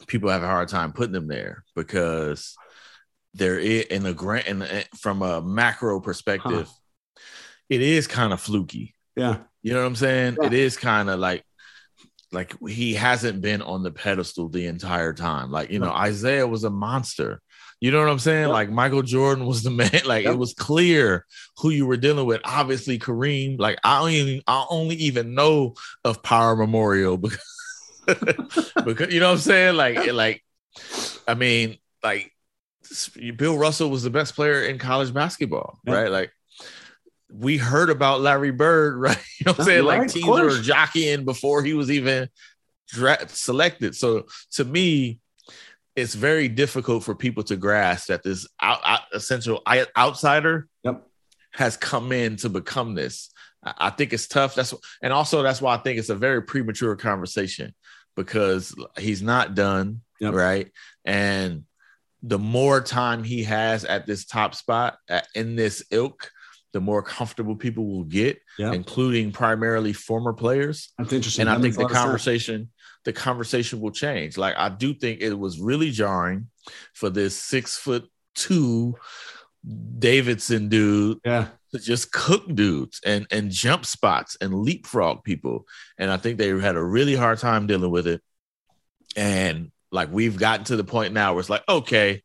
[0.06, 2.56] people have a hard time putting them there because
[3.34, 7.22] there is in a grant and from a macro perspective, huh.
[7.70, 8.94] it is kind of fluky.
[9.16, 9.40] Yeah.
[9.64, 10.38] You know what I'm saying?
[10.40, 10.48] Yeah.
[10.48, 11.44] It is kind of like
[12.32, 15.52] like he hasn't been on the pedestal the entire time.
[15.52, 17.42] Like, you know, Isiah was a monster.
[17.80, 18.48] You know what I'm saying?
[18.48, 18.52] Yep.
[18.52, 20.02] Like Michael Jordan was the man.
[20.06, 20.34] Like yep.
[20.34, 21.26] it was clear
[21.58, 22.42] who you were dealing with.
[22.44, 23.60] Obviously, Kareem.
[23.60, 27.18] Like I don't I only even know of Power Memorial
[28.08, 29.76] because because you know what I'm saying?
[29.76, 30.44] Like like
[31.28, 32.34] I mean, like
[33.36, 35.96] Bill Russell was the best player in college basketball, yep.
[35.96, 36.12] right?
[36.12, 36.32] Like
[37.30, 39.24] we heard about Larry Bird, right?
[39.40, 39.86] You know what I'm saying?
[39.86, 42.30] Right, like teams were jockeying before he was even
[42.88, 43.96] dra- selected.
[43.96, 45.20] So to me,
[45.96, 49.64] it's very difficult for people to grasp that this out, out, essential
[49.98, 51.08] outsider yep.
[51.54, 53.32] has come in to become this.
[53.64, 54.54] I, I think it's tough.
[54.54, 57.74] That's and also that's why I think it's a very premature conversation
[58.16, 60.34] because he's not done, yep.
[60.34, 60.72] right?
[61.04, 61.64] And
[62.22, 66.30] the more time he has at this top spot at, in this ilk,
[66.74, 68.74] the more comfortable people will get, yeah.
[68.74, 70.94] including primarily former players.
[70.98, 71.44] That's interesting.
[71.44, 72.70] And that I think the conversation,
[73.06, 74.38] the conversation will change.
[74.38, 76.50] Like I do think it was really jarring
[76.94, 78.96] for this six foot two
[80.00, 81.48] Davidson dude yeah.
[81.74, 85.66] to just cook dudes and and jump spots and leapfrog people.
[85.98, 88.22] And I think they had a really hard time dealing with it.
[89.16, 92.22] And like we've gotten to the point now where it's like, okay,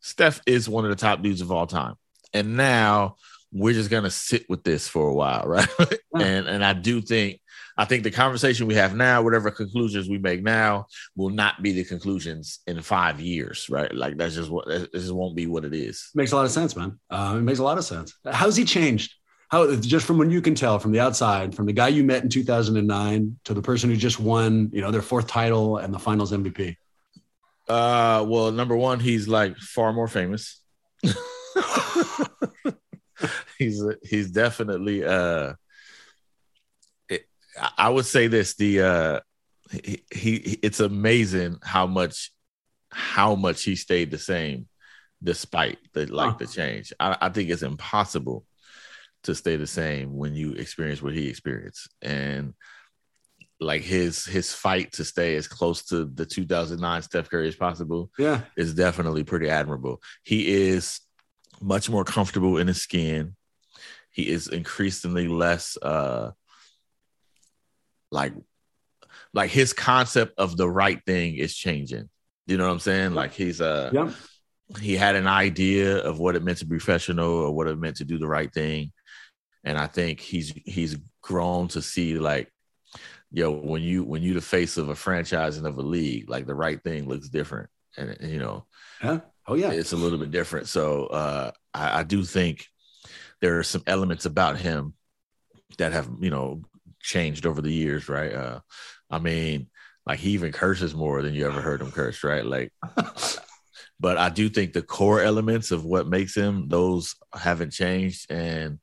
[0.00, 1.94] Steph is one of the top dudes of all time.
[2.32, 3.16] And now
[3.52, 5.68] we're just gonna sit with this for a while, right?
[6.14, 7.40] and and I do think
[7.78, 11.72] I think the conversation we have now, whatever conclusions we make now, will not be
[11.72, 13.94] the conclusions in five years, right?
[13.94, 16.08] Like that's just what this just won't be what it is.
[16.14, 16.98] Makes a lot of sense, man.
[17.10, 18.14] Uh, it makes a lot of sense.
[18.24, 19.14] How's he changed?
[19.48, 22.22] How just from when you can tell from the outside, from the guy you met
[22.22, 25.98] in 2009 to the person who just won, you know, their fourth title and the
[25.98, 26.76] Finals MVP.
[27.68, 30.60] Uh, well, number one, he's like far more famous.
[33.58, 35.54] he's he's definitely uh
[37.08, 37.26] it,
[37.76, 39.20] I would say this the uh
[39.70, 42.30] he, he it's amazing how much
[42.90, 44.68] how much he stayed the same
[45.22, 46.36] despite the like huh.
[46.38, 46.92] the change.
[47.00, 48.44] I, I think it's impossible
[49.24, 52.54] to stay the same when you experience what he experienced and
[53.58, 58.10] like his his fight to stay as close to the 2009 Steph Curry as possible
[58.18, 60.00] yeah is definitely pretty admirable.
[60.24, 61.00] He is
[61.60, 63.35] much more comfortable in his skin.
[64.16, 66.30] He is increasingly less uh
[68.10, 68.32] like
[69.34, 72.08] like his concept of the right thing is changing.
[72.46, 73.12] You know what I'm saying?
[73.12, 74.10] Like he's uh yeah.
[74.80, 77.96] he had an idea of what it meant to be professional or what it meant
[77.96, 78.90] to do the right thing.
[79.64, 82.50] And I think he's he's grown to see like
[83.30, 86.46] yo, when you when you the face of a franchise and of a league, like
[86.46, 87.68] the right thing looks different.
[87.98, 88.64] And, and you know,
[89.04, 89.20] yeah.
[89.46, 90.68] Oh yeah, it's a little bit different.
[90.68, 92.66] So uh, I, I do think
[93.40, 94.94] there are some elements about him
[95.78, 96.62] that have you know
[97.00, 98.32] changed over the years, right?
[98.32, 98.60] Uh,
[99.10, 99.68] I mean,
[100.06, 102.44] like he even curses more than you ever heard him curse, right?
[102.44, 102.72] Like,
[104.00, 108.78] but I do think the core elements of what makes him those haven't changed, and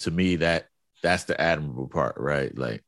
[0.00, 0.66] to me that
[1.02, 2.56] that's the admirable part, right?
[2.56, 2.84] Like,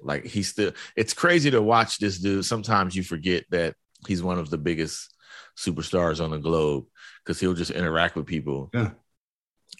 [0.00, 0.72] like he's still.
[0.96, 2.44] It's crazy to watch this dude.
[2.44, 3.74] Sometimes you forget that
[4.06, 5.12] he's one of the biggest
[5.56, 6.84] superstars on the globe
[7.24, 8.70] because he'll just interact with people.
[8.74, 8.90] Yeah.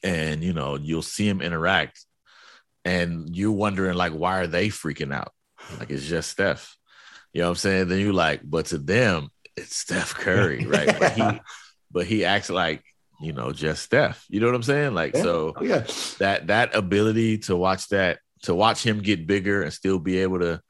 [0.02, 2.04] And you know, you'll see him interact
[2.84, 5.32] and you're wondering like why are they freaking out?
[5.78, 6.76] Like it's just Steph.
[7.32, 7.88] You know what I'm saying?
[7.88, 10.98] Then you like, but to them, it's Steph Curry, right?
[10.98, 11.40] but he
[11.90, 12.82] but he acts like
[13.20, 14.24] you know just Steph.
[14.28, 14.94] You know what I'm saying?
[14.94, 15.22] Like yeah.
[15.22, 15.84] so oh, yeah.
[16.18, 20.38] that that ability to watch that to watch him get bigger and still be able
[20.38, 20.60] to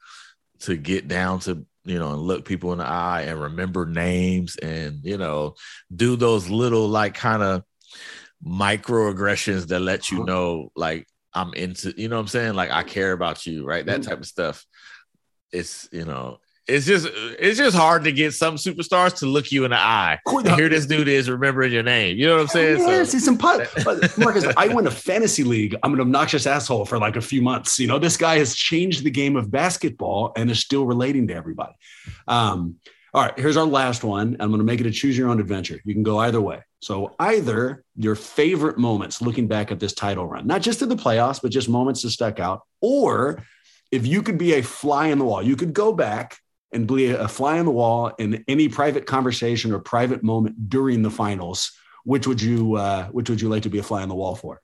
[0.61, 4.57] to get down to you know, and look people in the eye and remember names
[4.57, 5.55] and, you know,
[5.95, 7.63] do those little like kind of
[8.45, 10.25] microaggressions that let you uh-huh.
[10.25, 12.53] know like I'm into, you know what I'm saying?
[12.55, 13.85] Like I care about you, right?
[13.85, 14.65] That type of stuff.
[15.51, 19.63] It's, you know, it's just it's just hard to get some superstars to look you
[19.63, 20.19] in the eye.
[20.43, 22.17] Here this dude is remembering your name.
[22.17, 22.79] You know what I'm saying?
[22.79, 24.01] Yes, So- it's impossible.
[24.17, 25.75] Marcus, I win a fantasy league.
[25.81, 27.79] I'm an obnoxious asshole for like a few months.
[27.79, 31.35] You know, this guy has changed the game of basketball and is still relating to
[31.35, 31.73] everybody.
[32.27, 32.75] Um,
[33.13, 34.35] all right, here's our last one.
[34.39, 35.79] I'm going to make it a choose your own adventure.
[35.85, 36.63] You can go either way.
[36.79, 40.95] So, either your favorite moments looking back at this title run, not just in the
[40.95, 43.43] playoffs, but just moments that stuck out, or
[43.91, 46.37] if you could be a fly in the wall, you could go back
[46.71, 51.01] and be a fly on the wall in any private conversation or private moment during
[51.01, 51.71] the finals.
[52.03, 54.35] Which would you uh, which would you like to be a fly on the wall
[54.35, 54.61] for?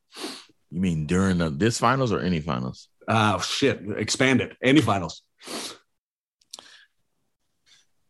[0.74, 2.89] you mean during the, this finals or any finals?
[3.07, 4.57] Uh, shit, expand it.
[4.61, 5.22] Any finals.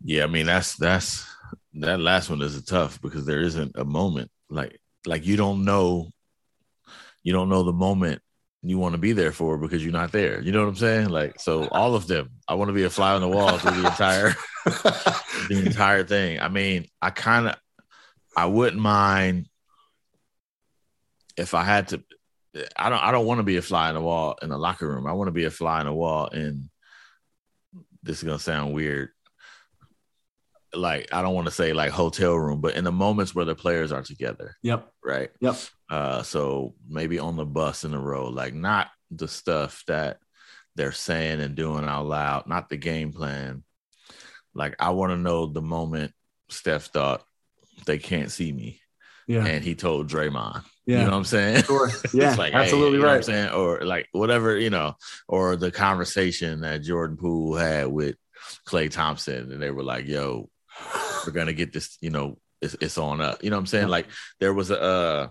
[0.03, 1.25] Yeah, I mean that's that's
[1.75, 6.09] that last one is tough because there isn't a moment like like you don't know
[7.23, 8.21] you don't know the moment
[8.63, 10.41] you want to be there for because you're not there.
[10.41, 11.09] You know what I'm saying?
[11.09, 12.29] Like so all of them.
[12.47, 16.39] I want to be a fly on the wall through the entire the entire thing.
[16.39, 17.55] I mean, I kind of
[18.37, 19.47] I wouldn't mind
[21.35, 22.03] if I had to
[22.77, 24.87] I don't I don't want to be a fly on the wall in the locker
[24.87, 25.07] room.
[25.07, 26.69] I want to be a fly on the wall in
[28.01, 29.09] this is gonna sound weird.
[30.75, 33.55] Like I don't want to say like hotel room, but in the moments where the
[33.55, 34.87] players are together, Yep.
[35.03, 35.29] right?
[35.39, 35.55] Yep.
[35.89, 40.17] Uh, so maybe on the bus in the road, like not the stuff that
[40.75, 43.63] they're saying and doing out loud, not the game plan.
[44.55, 46.11] Like I want to know the moment
[46.49, 47.23] Steph thought
[47.85, 48.79] they can't see me,
[49.27, 49.45] Yeah.
[49.45, 50.63] and he told Draymond.
[50.85, 50.97] Yeah.
[50.99, 51.63] You know what I'm saying?
[51.63, 51.89] Sure.
[52.13, 52.35] Yeah.
[52.35, 53.25] Like, hey, absolutely know what I'm right.
[53.25, 53.49] saying?
[53.51, 54.95] Or like whatever, you know,
[55.27, 58.15] or the conversation that Jordan Poole had with
[58.67, 60.49] Klay Thompson, and they were like, yo,
[61.25, 63.43] we're gonna get this, you know, it's, it's on up.
[63.43, 63.87] You know what I'm saying?
[63.89, 64.07] Like
[64.39, 65.27] there was a uh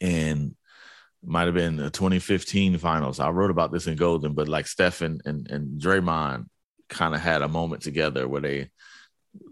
[0.00, 0.54] and
[1.22, 3.18] might have been the 2015 finals.
[3.20, 6.46] I wrote about this in Golden, but like Steph and and, Draymond
[6.88, 8.70] kind of had a moment together where they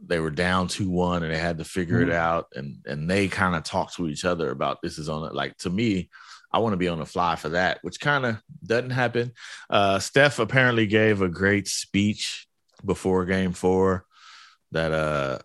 [0.07, 2.09] they were down 2-1 and they had to figure Mhm.
[2.09, 5.27] it out and and they kind of talked to each other about this is on
[5.27, 5.35] it.
[5.35, 6.11] Like to me,
[6.53, 9.33] I want to be on the fly for that, which kind of doesn't happen.
[9.71, 12.47] Uh Steph apparently gave a great speech
[12.85, 14.05] before game 4
[14.73, 15.39] that uh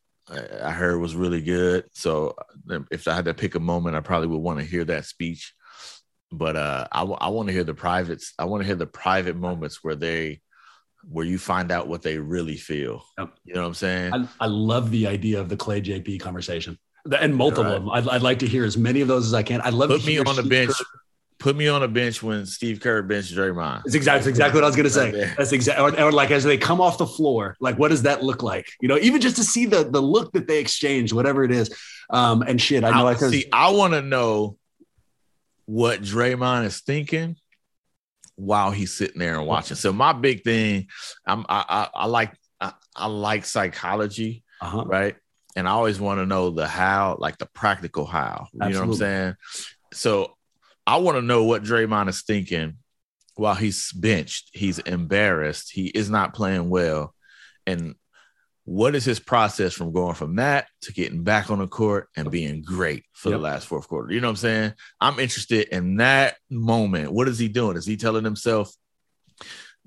[0.62, 1.86] I heard was really good.
[1.94, 2.36] So
[2.70, 5.06] uh, if I had to pick a moment, I probably would want to hear that
[5.06, 5.54] speech.
[6.34, 8.34] But uh, I, w- I want to hear the privates.
[8.38, 10.42] I want to hear the private moments where they,
[11.10, 13.06] where you find out what they really feel.
[13.18, 13.30] Yep.
[13.46, 14.14] You know what I'm saying?
[14.14, 16.78] I, I love the idea of the Klay JP conversation
[17.18, 17.76] and multiple Right.
[17.76, 17.92] of them.
[17.92, 19.62] I'd, I'd like to hear as many of those as I can.
[19.62, 20.72] I'd love Put to me on the bench.
[21.40, 23.84] Put me on a bench when Steve Kerr benched Draymond.
[23.84, 25.34] That's exactly, that's exactly what I was going to say.
[25.38, 28.24] That's exactly, or, or like as they come off the floor, like what does that
[28.24, 28.68] look like?
[28.82, 31.76] You know, even just to see the the look that they exchange, whatever it is.
[32.10, 33.46] Um, and shit, I know I, I see.
[33.54, 34.58] I want to know
[35.66, 37.36] what Draymond is thinking
[38.36, 39.78] while he's sitting there and watching.
[39.78, 40.88] So my big thing,
[41.26, 44.86] I'm I I, I like I, I like psychology, uh-huh.
[44.86, 45.16] right?
[45.56, 48.48] And I always want to know the how, like the practical how.
[48.54, 49.36] You know what I'm saying?
[49.92, 50.37] So
[50.88, 52.78] I want to know what Draymond is thinking
[53.36, 54.50] while he's benched.
[54.54, 55.72] He's embarrassed.
[55.72, 57.14] He is not playing well,
[57.68, 57.94] and
[58.64, 62.30] what is his process from going from that to getting back on the court and
[62.30, 63.38] being great for Yep.
[63.38, 64.12] the last fourth quarter?
[64.14, 64.74] You know what I'm saying?
[65.00, 67.14] I'm interested in that moment.
[67.14, 67.78] What is he doing?
[67.78, 68.74] Is he telling himself,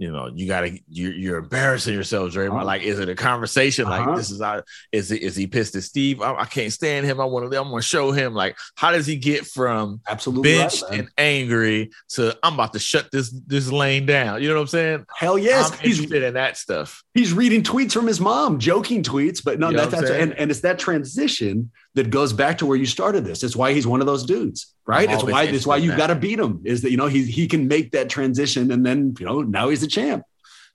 [0.00, 2.52] you know, you gotta you're, you're embarrassing yourself, Draymond?
[2.56, 2.64] Uh-huh.
[2.64, 3.84] Like, is it a conversation?
[3.84, 4.16] Like, Uh-huh.
[4.16, 6.22] this is how is it is he pissed at Steve?
[6.22, 7.20] I, I can't stand him.
[7.20, 10.58] I want to I'm gonna show him like how does he get from absolutely right,
[10.60, 11.00] benched man.
[11.00, 14.40] and angry to I'm about to shut this this lane down.
[14.42, 15.04] You know what I'm saying?
[15.14, 17.04] Hell yes, I'm he's interested in that stuff.
[17.12, 20.32] he's reading tweets from his mom, joking tweets, but no, You know that, that's and,
[20.32, 23.42] and it's that transition that goes back to where you started this.
[23.42, 25.10] It's why he's one of those dudes, right?
[25.10, 26.62] It's why it's why you've got to beat him.
[26.64, 29.68] Is that you know he he can make that transition, and then you know now
[29.68, 30.24] he's the champ.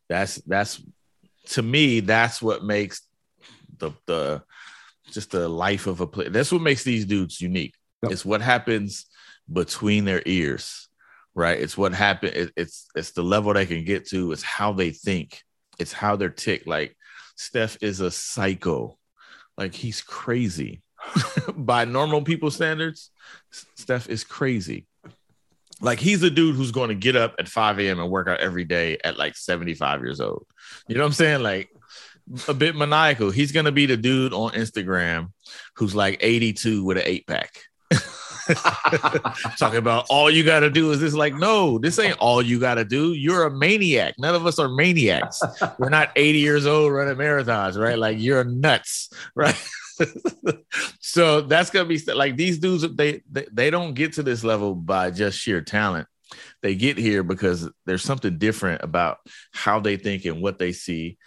[0.10, 0.82] That's that's
[1.48, 3.02] to me, that's what makes
[3.78, 4.44] the the
[5.12, 6.30] just the life of a player.
[6.30, 7.76] That's what makes these dudes unique.
[8.04, 8.12] Yep.
[8.12, 9.06] It's what happens
[9.52, 10.90] between their ears,
[11.34, 11.60] right?
[11.60, 12.34] It's what happened.
[12.36, 14.32] It, it's it's the level they can get to.
[14.32, 15.42] It's how they think.
[15.80, 16.64] It's how they're tick.
[16.66, 16.96] Like
[17.36, 18.98] Steph is a psycho.
[19.58, 20.82] Like he's crazy.
[21.56, 23.12] By normal people standards,
[23.76, 24.86] Steph is crazy.
[25.82, 28.00] Like he's a dude who's going to get up at 5 a.m.
[28.00, 30.46] and work out every day at like 75 years old.
[30.88, 31.44] You know what I'm saying?
[31.44, 31.70] Like
[32.48, 33.32] a bit maniacal.
[33.32, 35.32] He's going to be the dude on Instagram
[35.76, 37.52] who's like 82 with an eight pack.
[39.58, 41.14] Talking about all you got to do is this.
[41.14, 43.14] Like, no, this ain't all you got to do.
[43.14, 44.16] You're a maniac.
[44.20, 45.42] None of us are maniacs.
[45.78, 47.98] We're not 80 years old running marathons, right?
[47.98, 49.56] Like, you're nuts, right?
[51.00, 52.88] so that's gonna be like these dudes.
[52.96, 56.08] They, they they don't get to this level by just sheer talent.
[56.62, 59.20] They get here because there's something different about
[59.52, 61.18] how they think and what they see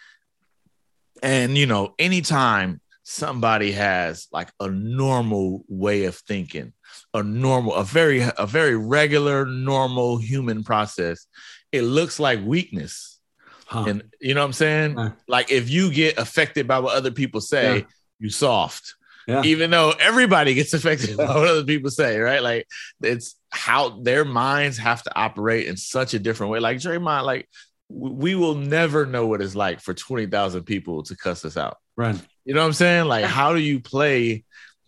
[1.23, 6.73] And you know, anytime somebody has like a normal way of thinking,
[7.15, 11.27] a normal, a very, a very regular, normal human process,
[11.73, 13.19] it looks like weakness.
[13.67, 13.85] Huh.
[13.89, 14.95] And you know what I'm saying?
[14.97, 15.11] Huh.
[15.27, 17.85] Like if you get affected by what other people say, Yeah.
[18.19, 18.95] You soft.
[19.27, 19.43] Yeah.
[19.45, 22.43] Even though everybody gets affected by what other people say, right?
[22.43, 22.67] Like
[23.03, 26.61] it's how their minds have to operate in such a different way.
[26.61, 27.47] Like Draymond, like
[27.91, 31.77] we will never know what it's like for 20,000 people to cuss us out.
[31.97, 32.19] Right.
[32.45, 33.07] You know what I'm saying?
[33.07, 34.45] Like, how do you play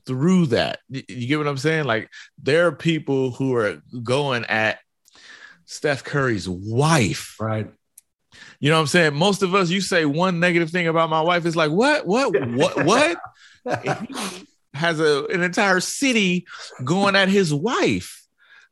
[0.07, 0.79] through that?
[0.89, 1.85] You get what I'm saying?
[1.85, 2.09] Like,
[2.43, 4.79] there are people who are going at
[5.67, 7.37] Steph Curry's wife.
[7.39, 7.71] Right.
[8.61, 9.15] You know what I'm saying?
[9.15, 12.35] Most of us, you say one negative thing about my wife, it's like, what, what,
[12.53, 13.19] what, what?
[14.75, 16.47] Has a an entire city
[16.85, 18.19] going at his wife.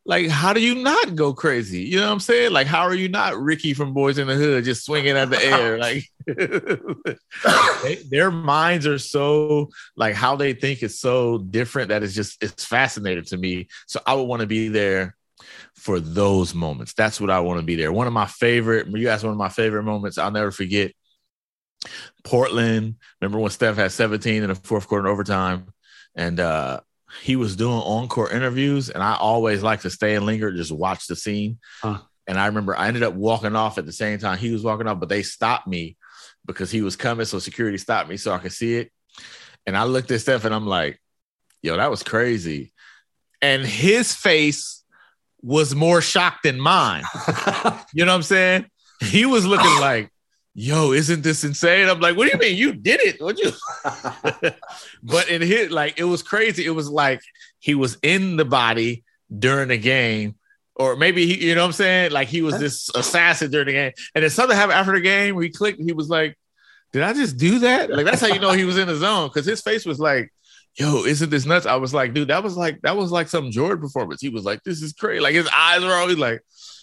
[0.06, 1.82] Like, how do you not go crazy?
[1.82, 2.52] You know what I'm saying?
[2.52, 5.42] Like, how are you not Ricky from Boys in the Hood just swinging at the
[5.44, 5.76] air?
[5.78, 6.04] Like,
[7.82, 12.42] they- their minds are so like how they think is so different that it's just
[12.42, 13.68] it's fascinating to me.
[13.86, 15.16] So I would want to be there
[15.74, 16.94] for those moments.
[16.94, 17.92] That's what I want to be there.
[17.92, 20.92] One of my favorite, you asked one of my favorite moments, I'll never forget.
[22.24, 22.96] Portland.
[23.20, 25.68] Remember when Steph had 17 in the fourth quarter in overtime,
[26.14, 26.80] and uh,
[27.22, 31.06] he was doing encore interviews, and I always like to stay and linger, just watch
[31.06, 31.58] the scene.
[31.80, 31.98] Huh.
[32.26, 34.86] And I remember I ended up walking off at the same time he was walking
[34.86, 35.96] off, but they stopped me
[36.44, 38.92] because he was coming, so security stopped me so I could see it.
[39.66, 41.00] And I looked at Steph, and I'm like,
[41.62, 42.72] "Yo, that was crazy."
[43.40, 44.77] And his face
[45.42, 47.04] was more shocked than mine.
[47.94, 48.66] You know what I'm saying?
[49.00, 50.10] He was looking like,
[50.54, 51.88] yo, isn't this insane?
[51.88, 53.20] I'm like, what do you mean you did it?
[53.20, 53.52] What you
[55.02, 56.66] but in his like it was crazy.
[56.66, 57.20] It was like
[57.60, 59.04] he was in the body
[59.36, 60.34] during the game.
[60.76, 62.12] Or maybe he, you know what I'm saying?
[62.12, 63.92] Like he was this assassin during the game.
[64.14, 66.36] And then something happened after the game he clicked, he was like,
[66.92, 67.90] Did I just do that?
[67.90, 70.30] Like that's how you know he was in the zone because his face was like,
[70.78, 71.66] Yo, isn't this nuts?
[71.66, 74.20] I was like, dude, that was like that was like some Jordan performance.
[74.20, 75.20] He was like, This is crazy.
[75.20, 76.40] Like his eyes were always like,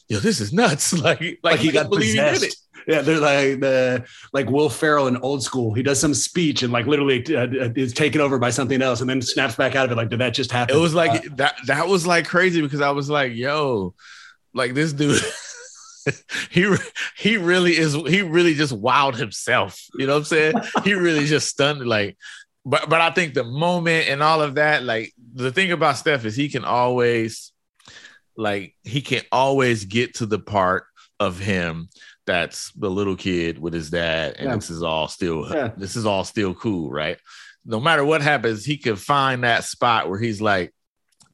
[0.10, 0.94] Yo, this is nuts.
[1.02, 2.34] Like, like, like he got believe he did it.
[2.34, 2.62] possessed.
[2.88, 5.74] Yeah, they're like the like Will Ferrell in Old School.
[5.74, 9.10] He does some speech and like literally uh, is taken over by something else, and
[9.10, 9.96] then snaps back out of it.
[9.96, 10.76] Like, did that just happen?
[10.76, 11.56] It was like Uh, that.
[11.66, 13.96] That was like crazy because I was like, "Yo,
[14.54, 15.20] like this dude,
[16.52, 16.76] he
[17.18, 17.94] he really is.
[17.96, 19.82] He really just wowed himself.
[19.98, 20.54] You know what I'm saying?
[20.84, 21.88] he really just stunned.
[21.88, 22.18] Like,
[22.66, 24.84] but but I think the moment and all of that.
[24.84, 27.52] Like the thing about Steph is he can always,
[28.36, 30.86] like, he can always get to the part
[31.20, 31.90] of him
[32.26, 34.56] that's the little kid with his dad, and Yeah.
[34.56, 35.72] this is all still Yeah.
[35.78, 37.20] this is all still cool, right?
[37.66, 40.74] No matter what happens, he can find that spot where he's like,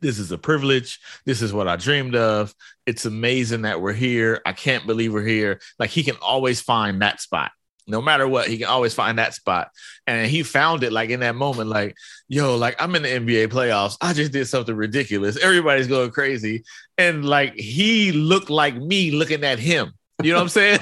[0.02, 1.00] this is a privilege.
[1.26, 2.54] This is what I dreamed of.
[2.86, 4.42] It's amazing that we're here.
[4.46, 5.60] I can't believe we're here.
[5.80, 7.52] Like he can always find that spot.
[7.92, 9.70] No matter what, he can always find that spot.
[10.08, 11.96] And he found it like in that moment, like,
[12.28, 13.98] yo, like I'm in the NBA playoffs.
[14.02, 15.38] I just did something ridiculous.
[15.38, 16.64] Everybody's going crazy.
[16.98, 19.94] And like he looked like me looking at him.
[20.24, 20.80] You know what I'm saying?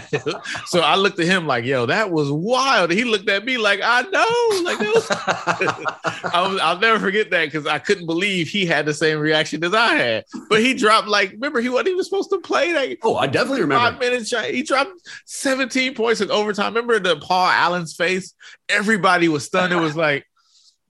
[0.65, 2.91] so I looked at him like, yo, that was wild.
[2.91, 4.63] He looked at me like, I know.
[4.63, 5.07] Like that was
[6.33, 9.63] I was, I'll never forget that because I couldn't believe he had the same reaction
[9.63, 10.25] as I had.
[10.49, 12.97] But he dropped like, remember, he wasn't even supposed to play that.
[13.03, 13.91] oh, I definitely remember.
[13.91, 14.33] Five minutes.
[14.47, 14.91] He dropped
[15.25, 16.73] 17 points in overtime.
[16.73, 18.33] Remember the Paul Allen's face?
[18.67, 19.73] Everybody was stunned.
[19.73, 20.25] It was like,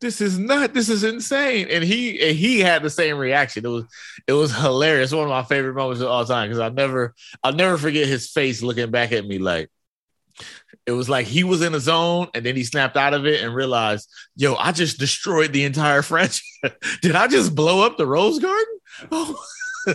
[0.02, 0.74] this is not.
[0.74, 1.68] This is insane.
[1.70, 3.66] And he and he had the same reaction.
[3.66, 3.86] It was
[4.28, 5.12] it was hilarious.
[5.12, 8.30] One of my favorite moments of all time because I never I'll never forget his
[8.30, 9.70] face looking back at me like
[10.86, 13.44] it was like he was in a zone and then he snapped out of it
[13.44, 16.42] and realized, yo, I just destroyed the entire french
[17.02, 18.80] Did I just blow up the Rose Garden?
[19.12, 19.44] Oh,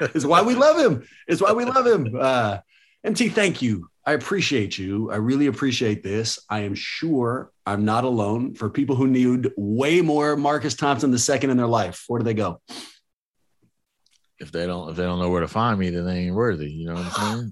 [0.00, 1.06] It's why we love him.
[1.26, 2.16] It's why we love him.
[2.18, 2.58] Uh,
[3.04, 3.88] MT, thank you.
[4.06, 5.10] I appreciate you.
[5.10, 6.38] I really appreciate this.
[6.48, 8.54] I am sure I'm not alone.
[8.54, 12.24] For people who need way more Marcus Thompson the second in their life, where do
[12.24, 12.60] they go?
[14.38, 16.70] if they don't if they don't know where to find me, then they ain't worthy.
[16.70, 17.50] You know what I'm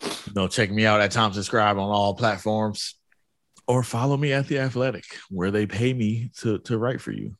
[0.00, 0.14] saying?
[0.34, 2.96] no, check me out at Thompson Scribe on all platforms.
[3.68, 7.36] Or follow me at the Athletic, where they pay me to to write for you.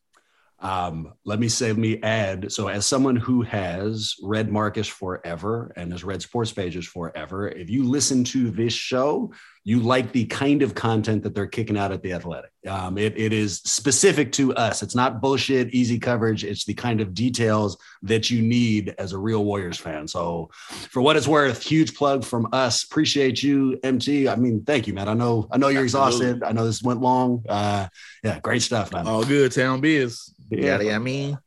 [0.61, 2.53] Um, let me say, let me add.
[2.53, 7.71] So, as someone who has read Marcus forever and has read sports pages forever, if
[7.71, 9.33] you listen to this show,
[9.65, 12.51] you like the kind of content that they're kicking out at the Athletic.
[12.67, 14.83] Um, it, it is specific to us.
[14.83, 16.45] It's not bullshit, easy coverage.
[16.45, 20.09] It's the kind of details that you need as a real Warriors fan.
[20.09, 20.51] So,
[20.91, 22.85] for what it's worth, huge plug from us.
[22.85, 24.29] Appreciate you, MT.
[24.29, 25.09] I mean, thank you, man.
[25.09, 26.43] I know, I know you're exhausted.
[26.43, 27.45] I know this went long.
[27.49, 27.89] Uh,
[28.25, 29.07] yeah, great stuff, man.
[29.07, 30.35] All good, town biz.
[30.51, 30.81] Yeah.
[30.81, 31.39] Yeah, I mean.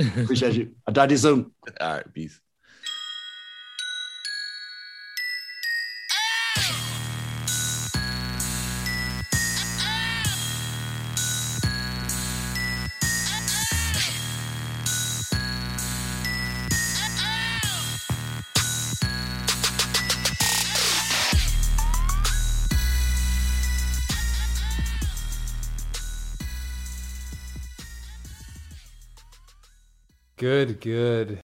[0.00, 0.74] Appreciate you.
[0.86, 1.52] I'll talk to you soon.
[1.80, 2.40] All right, peace.
[30.44, 31.43] Good, good.